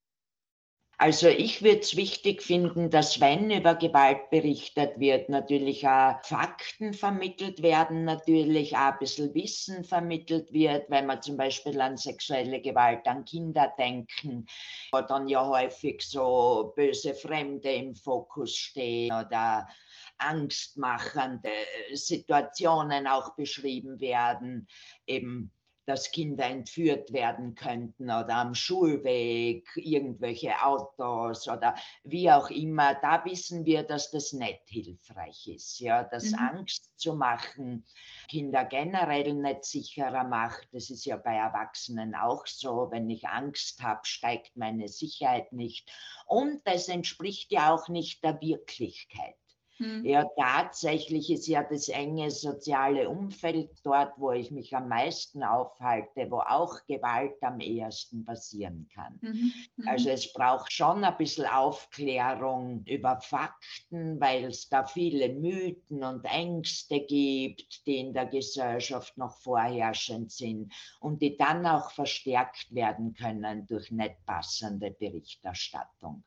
Also 1.01 1.29
ich 1.29 1.63
würde 1.63 1.79
es 1.79 1.95
wichtig 1.95 2.43
finden, 2.43 2.89
dass 2.89 3.21
wenn 3.21 3.51
über 3.51 3.75
Gewalt 3.75 4.29
berichtet 4.31 4.99
wird, 4.99 5.29
natürlich 5.29 5.87
auch 5.87 6.21
Fakten 6.23 6.93
vermittelt 6.93 7.61
werden, 7.61 8.03
natürlich 8.03 8.75
auch 8.75 8.91
ein 8.91 8.99
bisschen 8.99 9.33
Wissen 9.33 9.85
vermittelt 9.85 10.51
wird, 10.51 10.89
wenn 10.89 11.05
man 11.05 11.21
zum 11.21 11.37
Beispiel 11.37 11.79
an 11.79 11.95
sexuelle 11.95 12.59
Gewalt 12.59 13.07
an 13.07 13.23
Kinder 13.23 13.73
denken, 13.79 14.45
wo 14.91 14.99
dann 14.99 15.29
ja 15.29 15.47
häufig 15.47 16.01
so 16.01 16.73
böse 16.75 17.13
Fremde 17.13 17.71
im 17.71 17.95
Fokus 17.95 18.57
stehen 18.57 19.13
oder 19.13 19.69
angstmachende 20.17 21.53
Situationen 21.93 23.07
auch 23.07 23.35
beschrieben 23.35 24.01
werden, 24.01 24.67
eben 25.07 25.53
dass 25.89 26.11
Kinder 26.11 26.45
entführt 26.45 27.11
werden 27.11 27.55
könnten 27.55 28.03
oder 28.03 28.35
am 28.35 28.53
Schulweg 28.53 29.67
irgendwelche 29.75 30.53
Autos 30.63 31.47
oder 31.47 31.73
wie 32.03 32.29
auch 32.29 32.51
immer, 32.51 32.93
da 32.93 33.25
wissen 33.25 33.65
wir, 33.65 33.81
dass 33.81 34.11
das 34.11 34.31
nicht 34.31 34.61
hilfreich 34.67 35.47
ist. 35.47 35.79
Ja, 35.79 36.03
dass 36.03 36.25
mhm. 36.25 36.37
Angst 36.37 36.91
zu 36.95 37.15
machen 37.15 37.87
Kinder 38.27 38.65
generell 38.65 39.33
nicht 39.33 39.65
sicherer 39.65 40.25
macht. 40.25 40.67
Das 40.73 40.91
ist 40.91 41.05
ja 41.05 41.17
bei 41.17 41.33
Erwachsenen 41.33 42.13
auch 42.13 42.45
so. 42.45 42.89
Wenn 42.91 43.09
ich 43.09 43.27
Angst 43.27 43.81
habe, 43.81 44.01
steigt 44.03 44.55
meine 44.55 44.87
Sicherheit 44.87 45.51
nicht. 45.53 45.91
Und 46.27 46.61
es 46.65 46.87
entspricht 46.87 47.51
ja 47.51 47.73
auch 47.73 47.89
nicht 47.89 48.23
der 48.23 48.39
Wirklichkeit. 48.41 49.35
Mhm. 49.79 50.05
Ja, 50.05 50.25
tatsächlich 50.37 51.29
ist 51.31 51.47
ja 51.47 51.63
das 51.63 51.87
enge 51.87 52.31
soziale 52.31 53.09
Umfeld 53.09 53.71
dort, 53.83 54.13
wo 54.17 54.31
ich 54.31 54.51
mich 54.51 54.75
am 54.75 54.89
meisten 54.89 55.41
aufhalte, 55.41 56.29
wo 56.29 56.39
auch 56.39 56.85
Gewalt 56.85 57.41
am 57.41 57.61
ehesten 57.61 58.25
passieren 58.25 58.89
kann. 58.93 59.17
Mhm. 59.21 59.53
Mhm. 59.77 59.87
Also 59.87 60.09
es 60.09 60.33
braucht 60.33 60.73
schon 60.73 61.03
ein 61.05 61.17
bisschen 61.17 61.45
Aufklärung 61.45 62.83
über 62.85 63.21
Fakten, 63.21 64.19
weil 64.19 64.45
es 64.45 64.67
da 64.67 64.83
viele 64.85 65.29
Mythen 65.29 66.03
und 66.03 66.25
Ängste 66.25 66.99
gibt, 66.99 67.85
die 67.87 67.99
in 67.99 68.13
der 68.13 68.25
Gesellschaft 68.25 69.17
noch 69.17 69.37
vorherrschend 69.39 70.31
sind 70.31 70.73
und 70.99 71.21
die 71.21 71.37
dann 71.37 71.65
auch 71.65 71.91
verstärkt 71.91 72.73
werden 72.75 73.13
können 73.13 73.65
durch 73.65 73.91
nicht 73.91 74.25
passende 74.25 74.91
Berichterstattung. 74.91 76.25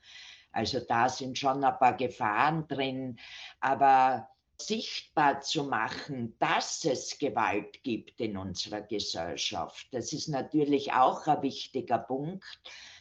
Also 0.52 0.80
da 0.80 1.08
sind 1.08 1.38
schon 1.38 1.64
ein 1.64 1.78
paar 1.78 1.96
Gefahren 1.96 2.66
drin, 2.68 3.18
aber 3.60 4.28
sichtbar 4.60 5.40
zu 5.40 5.64
machen, 5.64 6.36
dass 6.38 6.84
es 6.84 7.18
Gewalt 7.18 7.82
gibt 7.82 8.20
in 8.20 8.36
unserer 8.36 8.82
Gesellschaft, 8.82 9.88
das 9.92 10.12
ist 10.12 10.28
natürlich 10.28 10.92
auch 10.92 11.26
ein 11.26 11.42
wichtiger 11.42 11.98
Punkt, 11.98 12.44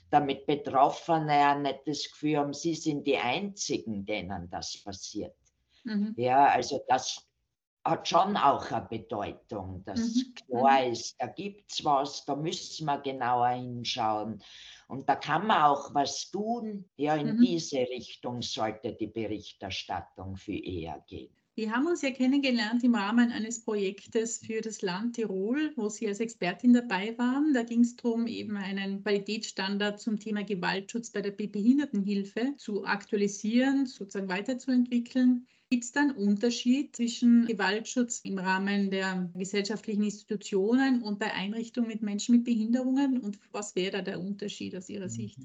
damit 0.10 0.46
Betroffene 0.46 1.39
ja 1.39 1.55
nicht 1.55 1.81
das 1.86 2.10
Gefühl 2.10 2.38
haben, 2.38 2.53
sie 2.53 2.75
sind 2.75 3.05
die 3.05 3.17
Einzigen, 3.17 4.05
denen 4.05 4.50
das 4.50 4.77
passiert. 4.77 5.36
Mhm. 5.84 6.13
Ja, 6.17 6.48
also 6.48 6.84
das 6.88 7.25
hat 7.84 8.08
schon 8.08 8.38
auch 8.38 8.72
eine 8.72 8.88
Bedeutung, 8.88 9.84
dass 9.86 10.16
mhm. 10.16 10.34
klar 10.36 10.86
mhm. 10.86 10.92
ist, 10.92 11.16
da 11.20 11.28
gibt 11.28 11.72
es 11.72 11.84
was, 11.84 12.26
da 12.26 12.36
müssen 12.36 12.86
wir 12.86 13.00
genauer 13.00 13.50
hinschauen. 13.50 14.42
Und 14.88 15.08
da 15.10 15.16
kann 15.16 15.48
man 15.48 15.64
auch 15.64 15.94
was 15.94 16.30
tun. 16.30 16.86
Ja, 16.98 17.16
in 17.16 17.38
mhm. 17.38 17.42
diese 17.42 17.80
Richtung 17.80 18.42
sollte 18.42 18.94
die 18.94 19.08
Berichterstattung 19.08 20.36
für 20.36 20.58
eher 20.58 21.04
gehen. 21.08 21.34
Wir 21.54 21.72
haben 21.72 21.86
uns 21.86 22.02
ja 22.02 22.12
kennengelernt 22.12 22.82
im 22.84 22.96
Rahmen 22.96 23.30
eines 23.32 23.64
Projektes 23.64 24.38
für 24.38 24.62
das 24.62 24.82
Land 24.82 25.18
Tirol, 25.18 25.74
wo 25.76 25.90
Sie 25.90 26.08
als 26.08 26.22
Expertin 26.22 26.74
dabei 26.74 27.18
waren. 27.18 27.54
Da 27.54 27.64
ging 27.64 27.82
es 27.82 27.96
darum, 27.98 28.26
eben 28.26 28.56
einen 28.56 29.04
Qualitätsstandard 29.04 30.00
zum 30.00 30.18
Thema 30.18 30.44
Gewaltschutz 30.44 31.12
bei 31.12 31.22
der 31.22 31.32
Behindertenhilfe 31.32 32.56
zu 32.56 32.86
aktualisieren, 32.86 33.86
sozusagen 33.86 34.30
weiterzuentwickeln. 34.30 35.46
Gibt 35.72 35.86
es 35.86 35.94
da 35.94 36.01
einen 36.01 36.12
Unterschied 36.12 36.96
zwischen 36.98 37.46
Gewaltschutz 37.46 38.20
im 38.25 38.38
Rahmen 38.38 38.92
der 38.92 39.32
gesellschaftlichen 39.34 40.04
Institutionen 40.04 41.01
und 41.01 41.18
bei 41.18 41.32
Einrichtungen 41.34 41.88
mit 41.88 42.01
Menschen 42.01 42.36
mit 42.36 42.44
Behinderungen? 42.44 43.18
Und 43.22 43.40
was 43.54 43.74
wäre 43.75 43.92
da 43.92 44.01
der 44.01 44.20
Unterschied 44.20 44.75
aus 44.75 44.90
Ihrer 44.90 45.10
Sicht? 45.10 45.40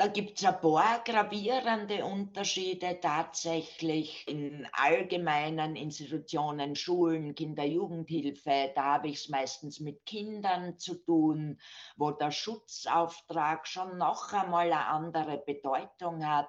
Da 0.00 0.06
gibt 0.06 0.38
es 0.38 0.46
ein 0.46 0.58
paar 0.62 1.04
gravierende 1.04 2.06
Unterschiede 2.06 2.98
tatsächlich 3.02 4.26
in 4.26 4.66
allgemeinen 4.72 5.76
Institutionen, 5.76 6.74
Schulen, 6.74 7.34
Kinder-Jugendhilfe. 7.34 8.72
Da 8.74 8.94
habe 8.94 9.08
ich 9.08 9.16
es 9.16 9.28
meistens 9.28 9.78
mit 9.78 10.06
Kindern 10.06 10.78
zu 10.78 10.94
tun, 10.94 11.60
wo 11.98 12.12
der 12.12 12.30
Schutzauftrag 12.30 13.68
schon 13.68 13.98
noch 13.98 14.32
einmal 14.32 14.72
eine 14.72 14.86
andere 14.86 15.36
Bedeutung 15.36 16.26
hat 16.26 16.48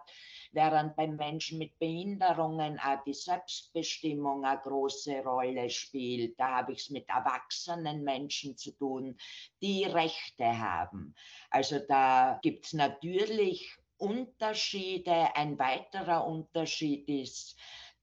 während 0.51 0.95
bei 0.95 1.07
Menschen 1.07 1.57
mit 1.57 1.77
Behinderungen 1.79 2.79
auch 2.79 3.03
die 3.05 3.13
Selbstbestimmung 3.13 4.43
eine 4.45 4.59
große 4.59 5.23
Rolle 5.23 5.69
spielt. 5.69 6.39
Da 6.39 6.57
habe 6.57 6.73
ich 6.73 6.79
es 6.79 6.89
mit 6.89 7.07
erwachsenen 7.07 8.03
Menschen 8.03 8.57
zu 8.57 8.71
tun, 8.71 9.17
die 9.61 9.85
Rechte 9.85 10.45
haben. 10.45 11.15
Also 11.49 11.79
da 11.79 12.39
gibt 12.41 12.65
es 12.65 12.73
natürlich 12.73 13.40
Unterschiede. 13.97 15.35
Ein 15.35 15.57
weiterer 15.59 16.25
Unterschied 16.25 17.07
ist, 17.07 17.57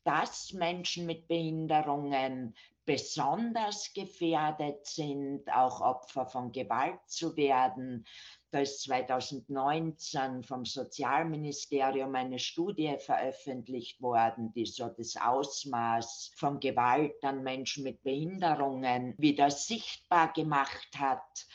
dass 0.05 0.53
Menschen 0.53 1.07
mit 1.07 1.29
Behinderungen 1.29 2.55
besonders 2.85 3.93
gefährdet 3.93 4.87
sind, 4.87 5.51
auch 5.53 5.83
Opfer 5.83 6.25
von 6.27 6.53
Gewalt 6.53 7.01
zu 7.07 7.37
werden, 7.37 8.07
da 8.51 8.61
ist 8.61 8.81
2019 8.85 10.43
vom 10.43 10.65
Sozialministerium 10.65 12.15
eine 12.15 12.39
Studie 12.39 12.97
veröffentlicht 12.99 14.01
worden, 14.01 14.55
die 14.55 14.65
so 14.65 14.89
das 14.89 15.17
Ausmaß 15.17 16.33
von 16.35 16.59
Gewalt 16.59 17.23
an 17.23 17.43
Menschen 17.43 17.85
mit 17.85 18.03
Behinderungen 18.03 19.15
wieder 19.19 19.51
sichtbar 19.51 20.33
gemacht 20.33 20.89
hat. 20.97 21.47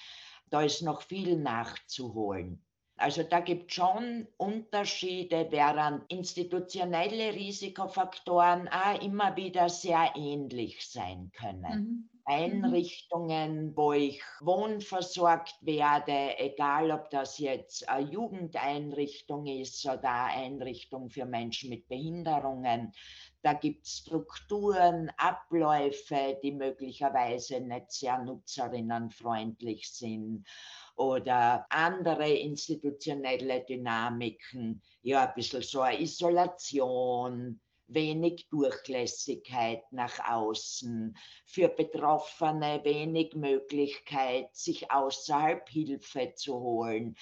Da 0.52 0.62
ist 0.62 0.84
noch 0.84 1.02
viel 1.02 1.36
nachzuholen. 1.36 2.64
Also 2.96 3.24
da 3.24 3.40
gibt 3.40 3.72
es 3.72 3.76
schon 3.76 4.28
Unterschiede, 4.38 5.48
während 5.50 6.12
institutionelle 6.12 7.34
Risikofaktoren 7.34 8.68
auch 8.68 9.02
immer 9.02 9.36
wieder 9.36 9.68
sehr 9.70 10.14
ähnlich 10.16 10.88
sein 10.90 11.32
können. 11.34 11.82
Mhm. 11.82 12.10
Einrichtungen, 12.26 13.76
wo 13.76 13.92
ich 13.92 14.22
wohnversorgt 14.40 15.56
werde, 15.62 16.38
egal 16.40 16.92
ob 16.92 17.10
das 17.10 17.38
jetzt 17.38 17.90
eine 17.90 18.10
Jugendeinrichtung 18.10 19.46
ist 19.46 19.86
oder 19.86 20.04
eine 20.04 20.46
Einrichtung 20.46 21.10
für 21.10 21.26
Menschen 21.26 21.70
mit 21.70 21.90
Behinderungen. 21.90 22.94
Da 23.42 23.52
gibt 23.52 23.88
es 23.88 23.98
Strukturen, 23.98 25.12
Abläufe, 25.18 26.40
die 26.42 26.54
möglicherweise 26.54 27.60
nicht 27.60 27.92
sehr 27.92 28.20
nutzerinnenfreundlich 28.20 29.92
sind 29.92 30.48
oder 30.96 31.66
andere 31.70 32.30
institutionelle 32.30 33.64
Dynamiken, 33.66 34.82
ja, 35.02 35.28
ein 35.28 35.34
bisschen 35.36 35.62
so 35.62 35.82
eine 35.82 36.02
Isolation, 36.02 37.60
wenig 37.88 38.48
Durchlässigkeit 38.50 39.84
nach 39.92 40.20
außen, 40.30 41.18
für 41.46 41.70
Betroffene 41.70 42.82
wenig 42.84 43.36
Möglichkeit, 43.36 44.56
sich 44.56 44.90
außerhalb 44.92 45.68
Hilfe 45.70 46.34
zu 46.36 46.60
holen. 46.60 47.16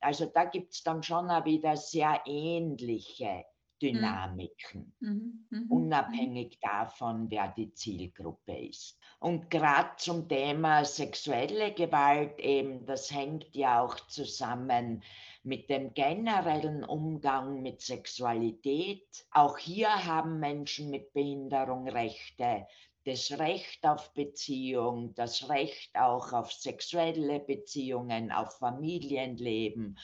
Also 0.00 0.26
da 0.26 0.44
gibt 0.44 0.74
es 0.74 0.82
dann 0.82 1.02
schon 1.02 1.30
auch 1.30 1.44
wieder 1.44 1.76
sehr 1.76 2.22
ähnliche 2.26 3.44
Dynamiken, 3.80 4.92
mhm. 5.00 5.46
Mhm. 5.50 5.58
mhm. 5.58 5.70
unabhängig 5.70 6.58
davon, 6.60 7.30
wer 7.30 7.48
die 7.48 7.72
Zielgruppe 7.72 8.56
ist. 8.68 8.98
Und 9.20 9.50
gerade 9.50 9.90
zum 9.96 10.28
Thema 10.28 10.84
sexuelle 10.84 11.72
Gewalt 11.72 12.38
eben, 12.38 12.86
das 12.86 13.10
hängt 13.10 13.54
ja 13.54 13.82
auch 13.82 13.96
zusammen 14.08 15.02
mit 15.42 15.70
dem 15.70 15.94
generellen 15.94 16.84
Umgang 16.84 17.62
mit 17.62 17.80
Sexualität. 17.80 19.06
Auch 19.30 19.58
hier 19.58 20.04
haben 20.04 20.38
Menschen 20.40 20.90
mit 20.90 21.12
Behinderung 21.12 21.88
Rechte. 21.88 22.66
Das 23.04 23.30
Recht 23.38 23.86
auf 23.86 24.12
Beziehung, 24.12 25.14
das 25.14 25.48
Recht 25.48 25.96
auch 25.96 26.32
auf 26.32 26.52
sexuelle 26.52 27.40
Beziehungen, 27.40 28.30
auf 28.30 28.58
Familienleben. 28.58 29.98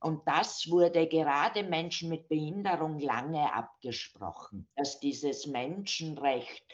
Und 0.00 0.26
das 0.26 0.70
wurde 0.70 1.06
gerade 1.06 1.62
Menschen 1.62 2.08
mit 2.08 2.28
Behinderung 2.28 2.98
lange 2.98 3.52
abgesprochen, 3.52 4.66
dass 4.74 4.98
dieses 4.98 5.46
Menschenrecht 5.46 6.64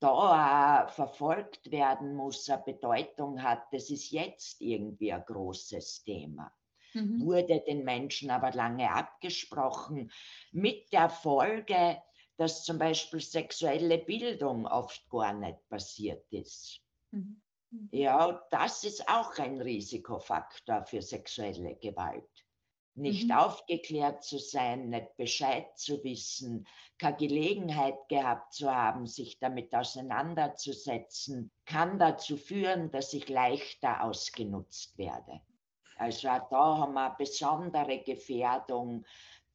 da 0.00 0.88
verfolgt 0.88 1.70
werden 1.70 2.14
muss, 2.14 2.50
eine 2.50 2.62
Bedeutung 2.62 3.40
hat. 3.40 3.62
Das 3.70 3.88
ist 3.88 4.10
jetzt 4.10 4.60
irgendwie 4.60 5.12
ein 5.12 5.24
großes 5.24 6.02
Thema. 6.02 6.52
Mhm. 6.92 7.24
Wurde 7.24 7.60
den 7.60 7.84
Menschen 7.84 8.30
aber 8.30 8.50
lange 8.50 8.90
abgesprochen, 8.90 10.10
mit 10.50 10.92
der 10.92 11.08
Folge, 11.08 12.02
dass 12.36 12.64
zum 12.64 12.78
Beispiel 12.78 13.20
sexuelle 13.20 13.98
Bildung 13.98 14.66
oft 14.66 15.08
gar 15.08 15.32
nicht 15.34 15.68
passiert 15.68 16.26
ist. 16.32 16.80
Mhm. 17.12 17.40
mhm. 17.70 17.88
Ja, 17.92 18.44
das 18.50 18.82
ist 18.82 19.08
auch 19.08 19.38
ein 19.38 19.60
Risikofaktor 19.60 20.84
für 20.84 21.00
sexuelle 21.00 21.76
Gewalt. 21.76 22.41
Nicht 22.94 23.28
mhm. 23.28 23.32
aufgeklärt 23.32 24.22
zu 24.22 24.38
sein, 24.38 24.90
nicht 24.90 25.16
Bescheid 25.16 25.66
zu 25.76 26.02
wissen, 26.04 26.66
keine 26.98 27.16
Gelegenheit 27.16 27.96
gehabt 28.08 28.52
zu 28.52 28.70
haben, 28.70 29.06
sich 29.06 29.38
damit 29.38 29.74
auseinanderzusetzen, 29.74 31.50
kann 31.64 31.98
dazu 31.98 32.36
führen, 32.36 32.90
dass 32.90 33.12
ich 33.12 33.28
leichter 33.28 34.04
ausgenutzt 34.04 34.98
werde. 34.98 35.40
Also 35.96 36.28
da 36.28 36.78
haben 36.78 36.94
wir 36.94 37.06
eine 37.06 37.14
besondere 37.16 38.02
Gefährdung, 38.02 39.04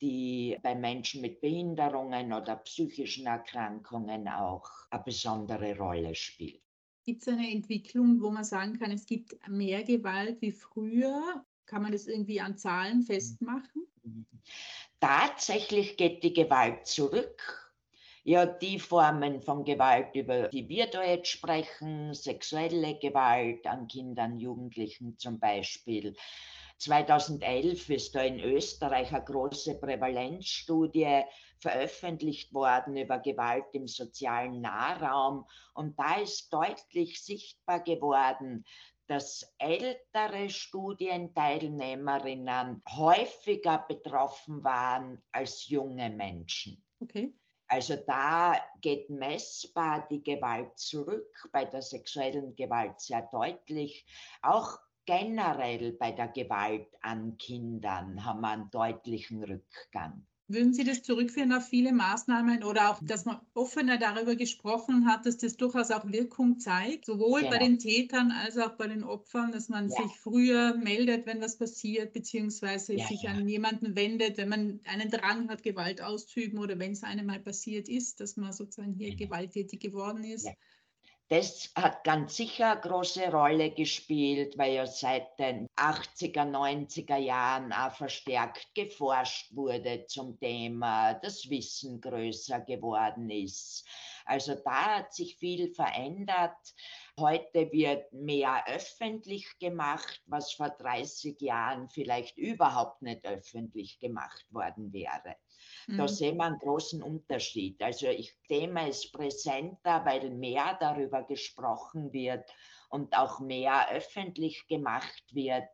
die 0.01 0.57
bei 0.61 0.75
Menschen 0.75 1.21
mit 1.21 1.41
Behinderungen 1.41 2.31
oder 2.33 2.57
psychischen 2.57 3.25
Erkrankungen 3.25 4.27
auch 4.27 4.69
eine 4.89 5.03
besondere 5.03 5.75
Rolle 5.77 6.13
spielt. 6.15 6.61
Gibt 7.03 7.21
es 7.21 7.27
eine 7.29 7.49
Entwicklung, 7.49 8.21
wo 8.21 8.29
man 8.29 8.43
sagen 8.43 8.77
kann, 8.77 8.91
es 8.91 9.05
gibt 9.05 9.35
mehr 9.47 9.83
Gewalt 9.83 10.41
wie 10.41 10.51
früher? 10.51 11.45
Kann 11.67 11.83
man 11.83 11.91
das 11.91 12.07
irgendwie 12.07 12.41
an 12.41 12.57
Zahlen 12.57 13.03
festmachen? 13.03 13.85
Tatsächlich 14.99 15.97
geht 15.97 16.23
die 16.23 16.33
Gewalt 16.33 16.87
zurück. 16.87 17.67
Ja, 18.23 18.45
die 18.45 18.79
Formen 18.79 19.41
von 19.41 19.63
Gewalt, 19.63 20.15
über 20.15 20.47
die 20.47 20.67
wir 20.67 20.87
da 20.87 21.03
jetzt 21.03 21.29
sprechen, 21.29 22.13
sexuelle 22.13 22.97
Gewalt 22.99 23.65
an 23.67 23.87
Kindern, 23.87 24.37
Jugendlichen 24.37 25.17
zum 25.17 25.39
Beispiel. 25.39 26.15
2011 26.79 27.89
ist 27.89 28.15
da 28.15 28.21
in 28.21 28.39
Österreich 28.39 29.13
eine 29.13 29.23
große 29.23 29.79
Prävalenzstudie 29.79 31.23
veröffentlicht 31.59 32.53
worden 32.53 32.97
über 32.97 33.19
Gewalt 33.19 33.65
im 33.73 33.87
sozialen 33.87 34.61
Nahraum. 34.61 35.45
Und 35.73 35.97
da 35.97 36.19
ist 36.19 36.53
deutlich 36.53 37.23
sichtbar 37.23 37.81
geworden, 37.81 38.65
dass 39.07 39.53
ältere 39.57 40.49
Studienteilnehmerinnen 40.49 42.81
häufiger 42.89 43.85
betroffen 43.87 44.63
waren 44.63 45.21
als 45.31 45.67
junge 45.67 46.09
Menschen. 46.09 46.83
Okay. 46.99 47.33
Also 47.69 47.97
da 47.97 48.55
geht 48.81 49.09
messbar 49.09 50.07
die 50.09 50.23
Gewalt 50.23 50.77
zurück, 50.77 51.49
bei 51.51 51.65
der 51.65 51.81
sexuellen 51.81 52.55
Gewalt 52.55 53.01
sehr 53.01 53.23
deutlich. 53.23 54.05
Auch 54.41 54.77
generell 55.05 55.93
bei 55.93 56.11
der 56.11 56.29
Gewalt 56.29 56.87
an 57.01 57.37
Kindern 57.37 58.23
haben 58.23 58.41
wir 58.41 58.49
einen 58.49 58.71
deutlichen 58.71 59.43
Rückgang. 59.43 60.25
Würden 60.49 60.73
Sie 60.73 60.85
das 60.85 61.03
zurückführen 61.03 61.51
auf 61.51 61.67
viele 61.67 61.91
Maßnahmen 61.91 62.63
oder 62.63 62.91
auch, 62.91 62.99
dass 63.01 63.25
man 63.25 63.41
offener 63.53 63.97
darüber 63.97 64.35
gesprochen 64.35 65.05
hat, 65.05 65.25
dass 65.25 65.37
das 65.37 65.57
durchaus 65.57 65.91
auch 65.91 66.09
Wirkung 66.09 66.59
zeigt, 66.59 67.05
sowohl 67.05 67.41
genau. 67.41 67.51
bei 67.51 67.57
den 67.59 67.79
Tätern 67.79 68.31
als 68.31 68.57
auch 68.57 68.71
bei 68.77 68.87
den 68.87 69.03
Opfern, 69.03 69.51
dass 69.51 69.67
man 69.67 69.89
ja. 69.89 69.95
sich 69.95 70.15
früher 70.17 70.75
meldet, 70.77 71.25
wenn 71.25 71.41
was 71.41 71.57
passiert, 71.57 72.13
beziehungsweise 72.13 72.93
ja, 72.93 73.05
sich 73.07 73.23
ja. 73.23 73.31
an 73.31 73.49
jemanden 73.49 73.97
wendet, 73.97 74.37
wenn 74.37 74.47
man 74.47 74.79
einen 74.85 75.11
Drang 75.11 75.49
hat, 75.49 75.63
Gewalt 75.63 76.01
auszuüben 76.01 76.59
oder 76.59 76.79
wenn 76.79 76.93
es 76.93 77.03
einem 77.03 77.25
mal 77.25 77.41
passiert 77.41 77.89
ist, 77.89 78.21
dass 78.21 78.37
man 78.37 78.53
sozusagen 78.53 78.93
hier 78.93 79.09
genau. 79.09 79.25
gewalttätig 79.25 79.81
geworden 79.81 80.23
ist. 80.23 80.47
Das 81.29 81.73
hat 81.75 82.05
ganz 82.05 82.37
sicher 82.37 82.71
eine 82.71 82.79
große 82.79 83.29
Rolle 83.29 83.71
gespielt, 83.71 84.57
weil 84.57 84.75
ja 84.75 84.85
seit 84.85 85.37
den 85.37 85.67
80er, 85.75 86.49
90er 86.49 87.17
Jahren 87.17 87.73
auch 87.73 87.91
verstärkt 87.91 88.73
geforscht 88.73 89.53
wurde 89.53 90.05
zum 90.05 90.39
Thema, 90.39 91.15
das 91.15 91.49
Wissen 91.49 91.99
größer 91.99 92.61
geworden 92.61 93.29
ist. 93.29 93.85
Also 94.23 94.55
da 94.55 94.97
hat 94.99 95.13
sich 95.13 95.35
viel 95.35 95.73
verändert. 95.73 96.73
Heute 97.19 97.73
wird 97.73 98.13
mehr 98.13 98.63
öffentlich 98.65 99.59
gemacht, 99.59 100.21
was 100.27 100.53
vor 100.53 100.69
30 100.69 101.41
Jahren 101.41 101.89
vielleicht 101.89 102.37
überhaupt 102.37 103.01
nicht 103.01 103.25
öffentlich 103.25 103.99
gemacht 103.99 104.45
worden 104.49 104.93
wäre. 104.93 105.35
Da 105.87 106.03
mhm. 106.03 106.07
sehen 106.09 106.37
wir 106.37 106.43
einen 106.43 106.59
großen 106.59 107.01
Unterschied. 107.01 107.81
Also 107.81 108.07
ich 108.07 108.37
Thema 108.49 108.87
ist 108.87 109.13
präsenter, 109.13 110.03
weil 110.05 110.29
mehr 110.31 110.77
darüber 110.81 111.23
gesprochen 111.23 112.11
wird 112.11 112.43
und 112.89 113.17
auch 113.17 113.39
mehr 113.39 113.89
öffentlich 113.91 114.67
gemacht 114.67 115.23
wird. 115.31 115.69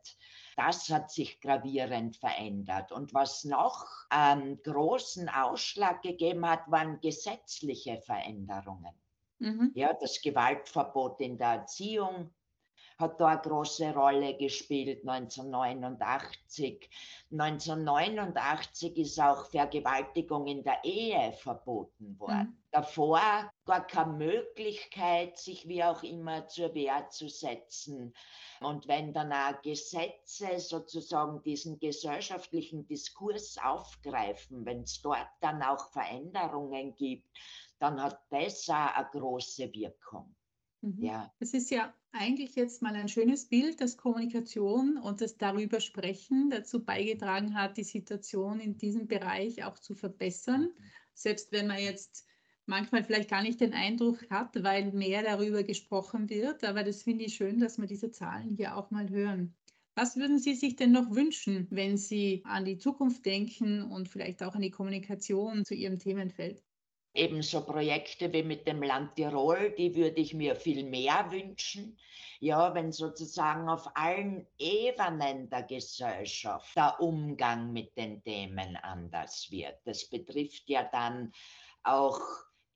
Das 0.56 0.88
hat 0.88 1.10
sich 1.10 1.40
gravierend 1.40 2.16
verändert. 2.16 2.92
Und 2.92 3.12
was 3.12 3.42
noch 3.42 3.86
einen 4.08 4.62
großen 4.62 5.28
Ausschlag 5.28 6.02
gegeben 6.02 6.48
hat, 6.48 6.70
waren 6.70 7.00
gesetzliche 7.00 8.00
Veränderungen. 8.02 8.94
Mhm. 9.40 9.72
Ja, 9.74 9.94
das 9.94 10.22
Gewaltverbot 10.22 11.20
in 11.20 11.38
der 11.38 11.48
Erziehung, 11.48 12.32
hat 12.98 13.20
da 13.20 13.26
eine 13.26 13.40
große 13.40 13.92
Rolle 13.92 14.36
gespielt 14.36 15.06
1989. 15.08 16.88
1989 17.32 18.96
ist 18.96 19.20
auch 19.20 19.46
Vergewaltigung 19.50 20.46
in 20.46 20.62
der 20.62 20.78
Ehe 20.84 21.32
verboten 21.32 22.18
worden. 22.18 22.38
Mhm. 22.38 22.56
Davor 22.70 23.20
gar 23.64 23.86
keine 23.86 24.12
Möglichkeit, 24.12 25.38
sich 25.38 25.66
wie 25.66 25.82
auch 25.82 26.02
immer 26.02 26.46
zur 26.48 26.74
Wehr 26.74 27.08
zu 27.10 27.28
setzen. 27.28 28.14
Und 28.60 28.86
wenn 28.88 29.12
dann 29.12 29.32
auch 29.32 29.60
Gesetze 29.62 30.58
sozusagen 30.58 31.42
diesen 31.42 31.78
gesellschaftlichen 31.80 32.86
Diskurs 32.86 33.58
aufgreifen, 33.62 34.64
wenn 34.64 34.82
es 34.82 35.02
dort 35.02 35.28
dann 35.40 35.62
auch 35.62 35.90
Veränderungen 35.90 36.94
gibt, 36.94 37.28
dann 37.80 38.00
hat 38.00 38.20
das 38.30 38.68
auch 38.68 38.94
eine 38.94 39.08
große 39.10 39.72
Wirkung. 39.72 40.34
Mhm. 40.80 41.02
Ja. 41.02 41.32
Es 41.40 41.54
ist 41.54 41.70
ja 41.70 41.92
eigentlich 42.14 42.54
jetzt 42.54 42.82
mal 42.82 42.94
ein 42.94 43.08
schönes 43.08 43.48
Bild, 43.48 43.80
dass 43.80 43.96
Kommunikation 43.96 44.96
und 44.98 45.20
das 45.20 45.36
darüber 45.36 45.80
sprechen 45.80 46.50
dazu 46.50 46.84
beigetragen 46.84 47.54
hat, 47.54 47.76
die 47.76 47.84
Situation 47.84 48.60
in 48.60 48.76
diesem 48.78 49.06
Bereich 49.08 49.64
auch 49.64 49.78
zu 49.78 49.94
verbessern. 49.94 50.62
Mhm. 50.62 50.84
Selbst 51.14 51.52
wenn 51.52 51.66
man 51.66 51.78
jetzt 51.78 52.26
manchmal 52.66 53.04
vielleicht 53.04 53.30
gar 53.30 53.42
nicht 53.42 53.60
den 53.60 53.74
Eindruck 53.74 54.28
hat, 54.30 54.62
weil 54.62 54.92
mehr 54.92 55.22
darüber 55.22 55.62
gesprochen 55.62 56.30
wird. 56.30 56.64
Aber 56.64 56.82
das 56.84 57.02
finde 57.02 57.24
ich 57.24 57.34
schön, 57.34 57.58
dass 57.60 57.78
wir 57.78 57.86
diese 57.86 58.10
Zahlen 58.10 58.56
hier 58.56 58.76
auch 58.76 58.90
mal 58.90 59.08
hören. 59.10 59.56
Was 59.96 60.16
würden 60.16 60.38
Sie 60.38 60.54
sich 60.54 60.76
denn 60.76 60.92
noch 60.92 61.14
wünschen, 61.14 61.68
wenn 61.70 61.96
Sie 61.96 62.42
an 62.44 62.64
die 62.64 62.78
Zukunft 62.78 63.24
denken 63.26 63.82
und 63.82 64.08
vielleicht 64.08 64.42
auch 64.42 64.54
an 64.54 64.62
die 64.62 64.70
Kommunikation 64.70 65.64
zu 65.64 65.74
Ihrem 65.74 65.98
Themenfeld? 65.98 66.64
Ebenso 67.14 67.64
Projekte 67.64 68.32
wie 68.32 68.42
mit 68.42 68.66
dem 68.66 68.82
Land 68.82 69.14
Tirol, 69.14 69.72
die 69.78 69.94
würde 69.94 70.20
ich 70.20 70.34
mir 70.34 70.56
viel 70.56 70.82
mehr 70.82 71.30
wünschen. 71.30 71.96
Ja, 72.40 72.74
wenn 72.74 72.90
sozusagen 72.90 73.68
auf 73.68 73.88
allen 73.94 74.46
Ebenen 74.58 75.48
der 75.48 75.62
Gesellschaft 75.62 76.74
der 76.76 77.00
Umgang 77.00 77.72
mit 77.72 77.96
den 77.96 78.22
Themen 78.24 78.76
anders 78.76 79.48
wird. 79.50 79.78
Das 79.84 80.04
betrifft 80.10 80.68
ja 80.68 80.82
dann 80.92 81.32
auch 81.84 82.20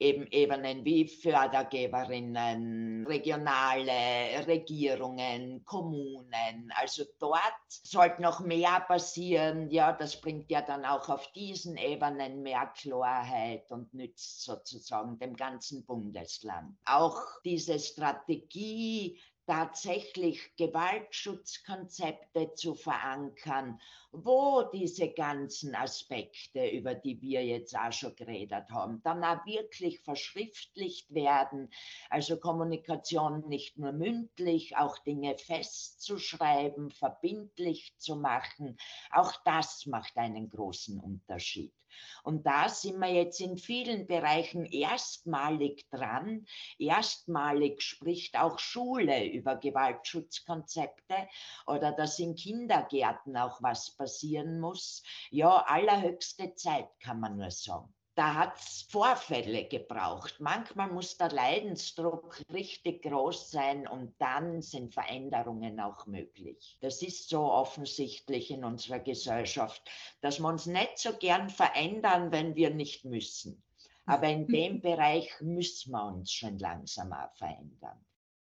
eben 0.01 0.27
Ebenen 0.31 0.85
wie 0.85 1.09
Fördergeberinnen, 1.09 3.07
regionale 3.07 4.47
Regierungen, 4.47 5.65
Kommunen. 5.65 6.73
Also 6.77 7.05
dort 7.19 7.41
sollte 7.69 8.23
noch 8.23 8.41
mehr 8.41 8.81
passieren. 8.87 9.71
Ja, 9.71 9.93
das 9.93 10.21
bringt 10.21 10.51
ja 10.51 10.63
dann 10.63 10.85
auch 10.85 11.09
auf 11.09 11.31
diesen 11.33 11.77
Ebenen 11.77 12.43
mehr 12.43 12.73
Klarheit 12.77 13.71
und 13.71 13.93
nützt 13.93 14.43
sozusagen 14.45 15.19
dem 15.19 15.35
ganzen 15.35 15.85
Bundesland. 15.85 16.77
Auch 16.85 17.21
diese 17.45 17.79
Strategie 17.79 19.19
tatsächlich 19.49 20.55
Gewaltschutzkonzepte 20.57 22.53
zu 22.53 22.75
verankern, 22.75 23.81
wo 24.13 24.63
diese 24.75 25.09
ganzen 25.09 25.75
Aspekte, 25.75 26.69
über 26.69 26.95
die 26.95 27.21
wir 27.23 27.43
jetzt 27.43 27.75
auch 27.75 27.93
schon 27.93 28.15
geredet 28.15 28.71
haben, 28.71 29.01
dann 29.03 29.25
auch 29.25 29.47
wirklich 29.47 30.01
verschriftlicht 30.01 31.15
werden. 31.15 31.71
Also 32.11 32.39
Kommunikation 32.39 33.49
nicht 33.49 33.79
nur 33.79 33.93
mündlich, 33.93 34.77
auch 34.77 34.99
Dinge 34.99 35.39
festzuschreiben, 35.39 36.91
verbindlich 36.91 37.95
zu 37.97 38.17
machen. 38.17 38.77
Auch 39.11 39.33
das 39.47 39.87
macht 39.87 40.19
einen 40.19 40.51
großen 40.51 41.01
Unterschied. 41.01 41.73
Und 42.22 42.46
da 42.46 42.68
sind 42.68 42.98
wir 42.98 43.12
jetzt 43.12 43.40
in 43.40 43.57
vielen 43.57 44.07
Bereichen 44.07 44.64
erstmalig 44.64 45.88
dran. 45.90 46.46
Erstmalig 46.79 47.83
spricht 47.83 48.38
auch 48.38 48.59
Schule 48.59 49.27
über 49.27 49.57
Gewaltschutzkonzepte 49.57 51.29
oder 51.66 51.92
dass 51.92 52.18
in 52.18 52.35
Kindergärten 52.35 53.37
auch 53.37 53.62
was 53.62 53.96
passieren 53.96 54.61
muss. 54.61 55.03
Ja, 55.31 55.64
allerhöchste 55.66 56.55
Zeit 56.55 56.88
kann 57.01 57.20
man 57.20 57.37
nur 57.37 57.51
sagen 57.51 57.92
da 58.18 58.35
hat 58.35 58.59
es 58.59 58.83
Vorfälle 58.90 59.68
gebraucht. 59.68 60.40
Manchmal 60.40 60.90
muss 60.90 61.16
der 61.16 61.31
Leidensdruck 61.31 62.42
richtig 62.52 63.02
groß 63.02 63.52
sein 63.52 63.87
und 63.87 64.12
dann 64.18 64.61
sind 64.61 64.92
Veränderungen 64.92 65.78
auch 65.78 66.04
möglich. 66.07 66.76
Das 66.81 67.00
ist 67.00 67.28
so 67.28 67.44
offensichtlich 67.44 68.50
in 68.50 68.64
unserer 68.64 68.98
Gesellschaft, 68.98 69.88
dass 70.20 70.40
wir 70.40 70.48
uns 70.48 70.66
nicht 70.66 70.98
so 70.98 71.12
gern 71.16 71.48
verändern, 71.48 72.33
wenn 72.33 72.57
wir 72.57 72.70
nicht 72.70 73.04
müssen. 73.04 73.62
Aber 74.04 74.26
in 74.26 74.48
dem 74.48 74.81
Bereich 74.81 75.31
müssen 75.40 75.92
wir 75.92 76.04
uns 76.04 76.33
schon 76.33 76.59
langsam 76.59 77.12
auch 77.12 77.33
verändern. 77.37 78.04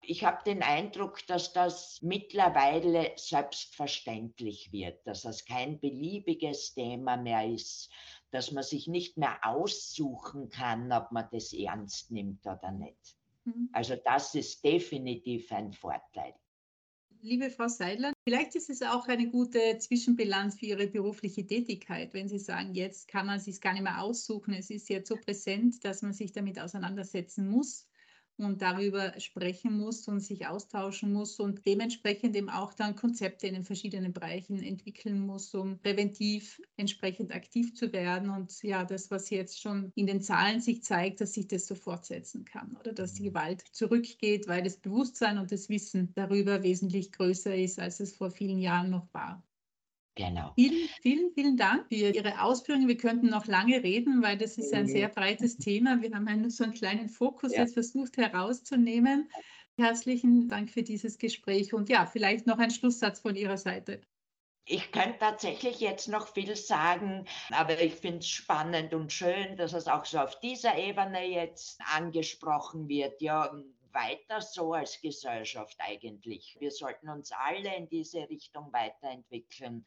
Ich 0.09 0.23
habe 0.23 0.45
den 0.45 0.63
Eindruck, 0.63 1.27
dass 1.27 1.53
das 1.53 2.01
mittlerweile 2.01 3.13
selbstverständlich 3.17 4.71
wird, 4.71 5.05
dass 5.05 5.23
das 5.23 5.45
kein 5.45 5.81
beliebiges 5.81 6.75
Thema 6.75 7.17
mehr 7.17 7.45
ist, 7.45 7.91
dass 8.31 8.53
man 8.53 8.65
sich 8.65 8.89
nicht 8.89 9.17
mehr 9.17 9.39
aussuchen 9.43 10.49
kann, 10.49 10.93
ob 10.93 11.13
man 11.13 11.29
das 11.33 11.53
ernst 11.53 12.11
nimmt 12.11 12.47
oder 12.47 12.73
nicht. 12.73 13.17
Mhm. 13.45 13.69
Also 13.73 13.97
das 14.05 14.35
ist 14.35 14.65
definitiv 14.65 15.51
ein 15.53 15.73
Vorteil. 15.73 16.35
Liebe 17.23 17.51
Frau 17.51 17.67
Seidler, 17.67 18.13
vielleicht 18.25 18.55
ist 18.55 18.71
es 18.71 18.83
auch 18.83 19.09
eine 19.09 19.29
gute 19.29 19.79
Zwischenbilanz 19.79 20.59
für 20.59 20.67
Ihre 20.67 20.87
berufliche 20.87 21.47
Tätigkeit, 21.47 22.13
wenn 22.15 22.29
Sie 22.29 22.39
sagen, 22.39 22.75
jetzt 22.75 23.09
kann 23.09 23.27
man 23.27 23.39
es 23.39 23.47
sich 23.47 23.61
gar 23.61 23.73
nicht 23.73 23.83
mehr 23.83 24.03
aussuchen. 24.03 24.55
Es 24.55 24.71
ist 24.71 24.89
jetzt 24.89 25.09
so 25.09 25.17
präsent, 25.17 25.85
dass 25.85 26.03
man 26.03 26.13
sich 26.13 26.33
damit 26.33 26.61
auseinandersetzen 26.61 27.49
muss 27.49 27.89
und 28.45 28.63
darüber 28.63 29.19
sprechen 29.19 29.77
muss 29.77 30.07
und 30.09 30.21
sich 30.21 30.47
austauschen 30.47 31.13
muss 31.13 31.41
und 31.41 31.65
dementsprechend 31.67 32.37
eben 32.37 32.51
auch 32.51 32.75
dann 32.75 32.95
Konzepte 32.95 33.47
in 33.47 33.55
den 33.55 33.65
verschiedenen 33.65 34.13
Bereichen 34.13 34.63
entwickeln 34.63 35.21
muss, 35.21 35.55
um 35.55 35.79
präventiv 35.79 36.61
entsprechend 36.77 37.35
aktiv 37.35 37.75
zu 37.75 37.93
werden. 37.93 38.31
Und 38.31 38.63
ja, 38.63 38.85
das, 38.85 39.11
was 39.11 39.31
jetzt 39.31 39.61
schon 39.61 39.91
in 39.95 40.07
den 40.07 40.21
Zahlen 40.21 40.61
sich 40.61 40.83
zeigt, 40.83 41.21
dass 41.21 41.35
sich 41.35 41.49
das 41.49 41.67
so 41.67 41.75
fortsetzen 41.75 42.45
kann 42.45 42.77
oder 42.77 42.93
dass 42.93 43.15
die 43.15 43.25
Gewalt 43.25 43.63
zurückgeht, 43.73 44.49
weil 44.49 44.63
das 44.63 44.79
Bewusstsein 44.79 45.39
und 45.39 45.53
das 45.53 45.69
Wissen 45.69 46.13
darüber 46.15 46.63
wesentlich 46.63 47.13
größer 47.13 47.55
ist, 47.57 47.79
als 47.79 48.01
es 48.01 48.15
vor 48.15 48.31
vielen 48.31 48.59
Jahren 48.59 48.91
noch 48.91 49.13
war. 49.15 49.43
Genau. 50.17 50.53
Vielen, 50.55 50.89
vielen, 51.03 51.31
vielen 51.33 51.57
Dank 51.59 51.89
für 51.89 51.95
Ihre 51.95 52.41
Ausführungen. 52.41 52.89
Wir 52.89 52.97
könnten 52.97 53.29
noch 53.29 53.47
lange 53.47 53.83
reden, 53.83 54.23
weil 54.23 54.39
das 54.39 54.57
ist 54.57 54.73
ein 54.73 54.87
sehr 54.87 55.09
breites 55.09 55.59
Thema. 55.59 56.01
Wir 56.01 56.11
haben 56.11 56.25
nur 56.41 56.51
so 56.51 56.65
einen 56.65 56.73
kleinen 56.73 57.11
Fokus 57.11 57.53
ja. 57.53 57.61
jetzt 57.61 57.75
versucht 57.75 58.17
herauszunehmen. 58.17 59.31
Herzlichen 59.79 60.49
Dank 60.49 60.71
für 60.71 60.83
dieses 60.83 61.19
Gespräch 61.19 61.75
und 61.75 61.91
ja, 61.91 62.07
vielleicht 62.07 62.47
noch 62.47 62.59
ein 62.59 62.71
Schlusssatz 62.71 63.21
von 63.21 63.37
Ihrer 63.37 63.59
Seite. 63.59 64.01
Ich 64.65 64.91
könnte 64.91 65.19
tatsächlich 65.21 65.81
jetzt 65.81 66.09
noch 66.09 66.29
viel 66.29 66.57
sagen, 66.57 67.27
aber 67.51 67.81
ich 67.81 67.95
finde 67.95 68.19
es 68.19 68.29
spannend 68.29 68.95
und 68.95 69.13
schön, 69.13 69.57
dass 69.57 69.75
es 69.75 69.87
auch 69.87 70.07
so 70.07 70.19
auf 70.19 70.41
dieser 70.41 70.77
Ebene 70.77 71.25
jetzt 71.25 71.79
angesprochen 71.95 72.89
wird. 72.89 73.21
Ja, 73.21 73.53
weiter 73.97 74.41
so 74.41 74.75
als 74.75 75.01
Gesellschaft 75.01 75.77
eigentlich. 75.79 76.57
Wir 76.61 76.71
sollten 76.71 77.09
uns 77.09 77.33
alle 77.33 77.75
in 77.75 77.89
diese 77.89 78.29
Richtung 78.29 78.73
weiterentwickeln, 78.73 79.85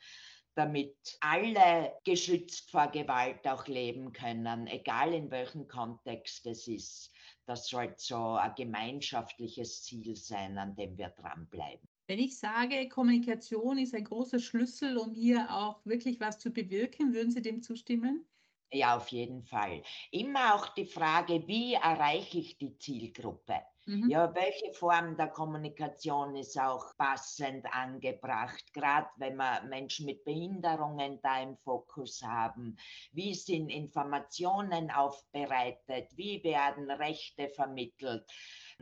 damit 0.55 1.17
alle 1.21 1.93
geschützt 2.03 2.69
vor 2.71 2.87
Gewalt 2.87 3.47
auch 3.47 3.67
leben 3.67 4.11
können, 4.11 4.67
egal 4.67 5.13
in 5.13 5.31
welchem 5.31 5.67
Kontext 5.67 6.45
es 6.47 6.67
ist. 6.67 7.13
Das 7.45 7.67
sollte 7.67 7.95
so 7.97 8.35
ein 8.35 8.53
gemeinschaftliches 8.55 9.83
Ziel 9.83 10.15
sein, 10.15 10.57
an 10.57 10.75
dem 10.75 10.97
wir 10.97 11.09
dranbleiben. 11.09 11.87
Wenn 12.07 12.19
ich 12.19 12.37
sage, 12.37 12.89
Kommunikation 12.89 13.77
ist 13.77 13.93
ein 13.93 14.03
großer 14.03 14.39
Schlüssel, 14.39 14.97
um 14.97 15.13
hier 15.13 15.47
auch 15.49 15.85
wirklich 15.85 16.19
was 16.19 16.39
zu 16.39 16.49
bewirken, 16.49 17.13
würden 17.13 17.31
Sie 17.31 17.41
dem 17.41 17.61
zustimmen? 17.61 18.25
Ja, 18.71 18.97
auf 18.97 19.07
jeden 19.09 19.43
Fall. 19.43 19.81
Immer 20.11 20.55
auch 20.55 20.73
die 20.73 20.85
Frage, 20.85 21.47
wie 21.47 21.73
erreiche 21.73 22.39
ich 22.39 22.57
die 22.57 22.77
Zielgruppe? 22.77 23.61
Mhm. 23.89 24.07
Ja, 24.07 24.35
welche 24.35 24.71
Form 24.71 25.17
der 25.17 25.29
Kommunikation 25.29 26.35
ist 26.35 26.59
auch 26.59 26.95
passend 26.95 27.65
angebracht, 27.73 28.71
gerade 28.71 29.09
wenn 29.17 29.35
wir 29.35 29.63
Menschen 29.63 30.05
mit 30.05 30.23
Behinderungen 30.23 31.19
da 31.23 31.41
im 31.41 31.57
Fokus 31.57 32.21
haben? 32.21 32.77
Wie 33.13 33.33
sind 33.33 33.69
Informationen 33.69 34.91
aufbereitet? 34.91 36.15
Wie 36.15 36.43
werden 36.43 36.91
Rechte 36.91 37.49
vermittelt? 37.49 38.29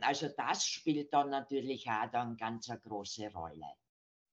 Also 0.02 0.28
das 0.36 0.66
spielt 0.66 1.14
dann 1.14 1.30
natürlich 1.30 1.88
auch 1.88 2.10
dann 2.12 2.36
ganz 2.36 2.68
eine 2.68 2.78
große 2.78 3.32
Rolle. 3.32 3.64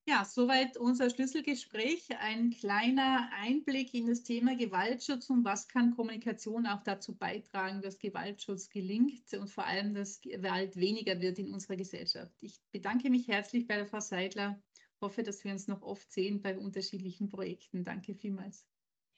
Ja, 0.08 0.24
soweit 0.24 0.78
unser 0.78 1.10
Schlüsselgespräch. 1.10 2.10
Ein 2.20 2.52
kleiner 2.52 3.28
Einblick 3.42 3.92
in 3.96 4.06
das 4.06 4.22
Thema 4.22 4.56
Gewaltschutz 4.56 5.32
und 5.32 5.44
was 5.44 5.68
kann 5.68 5.96
Kommunikation 5.96 6.68
auch 6.68 6.84
dazu 6.84 7.16
beitragen, 7.16 7.82
dass 7.82 7.98
Gewaltschutz 7.98 8.70
gelingt 8.70 9.34
und 9.34 9.50
vor 9.50 9.66
allem, 9.66 9.96
dass 9.96 10.22
Gewalt 10.22 10.76
weniger 10.76 11.20
wird 11.22 11.40
in 11.40 11.52
unserer 11.52 11.76
Gesellschaft. 11.76 12.36
Ich 12.42 12.60
bedanke 12.72 13.10
mich 13.10 13.28
herzlich 13.28 13.66
bei 13.66 13.78
der 13.78 13.88
Frau 13.88 14.00
Seidler. 14.00 14.62
Hoffe, 15.02 15.24
dass 15.24 15.44
wir 15.44 15.52
uns 15.52 15.68
noch 15.68 15.82
oft 15.82 16.12
sehen 16.12 16.40
bei 16.40 16.56
unterschiedlichen 16.56 17.30
Projekten. 17.30 17.84
Danke 17.84 18.14
vielmals. 18.14 18.64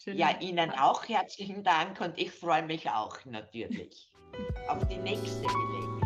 Schönen 0.02 0.19
ja, 0.19 0.39
Ihnen 0.39 0.71
auch 0.71 1.08
herzlichen 1.10 1.63
Dank 1.63 2.00
und 2.00 2.17
ich 2.17 2.32
freue 2.32 2.65
mich 2.65 2.89
auch 2.89 3.26
natürlich 3.26 4.13
auf 4.69 4.88
die 4.88 4.97
nächste 4.97 5.41
Gelegenheit. 5.41 5.96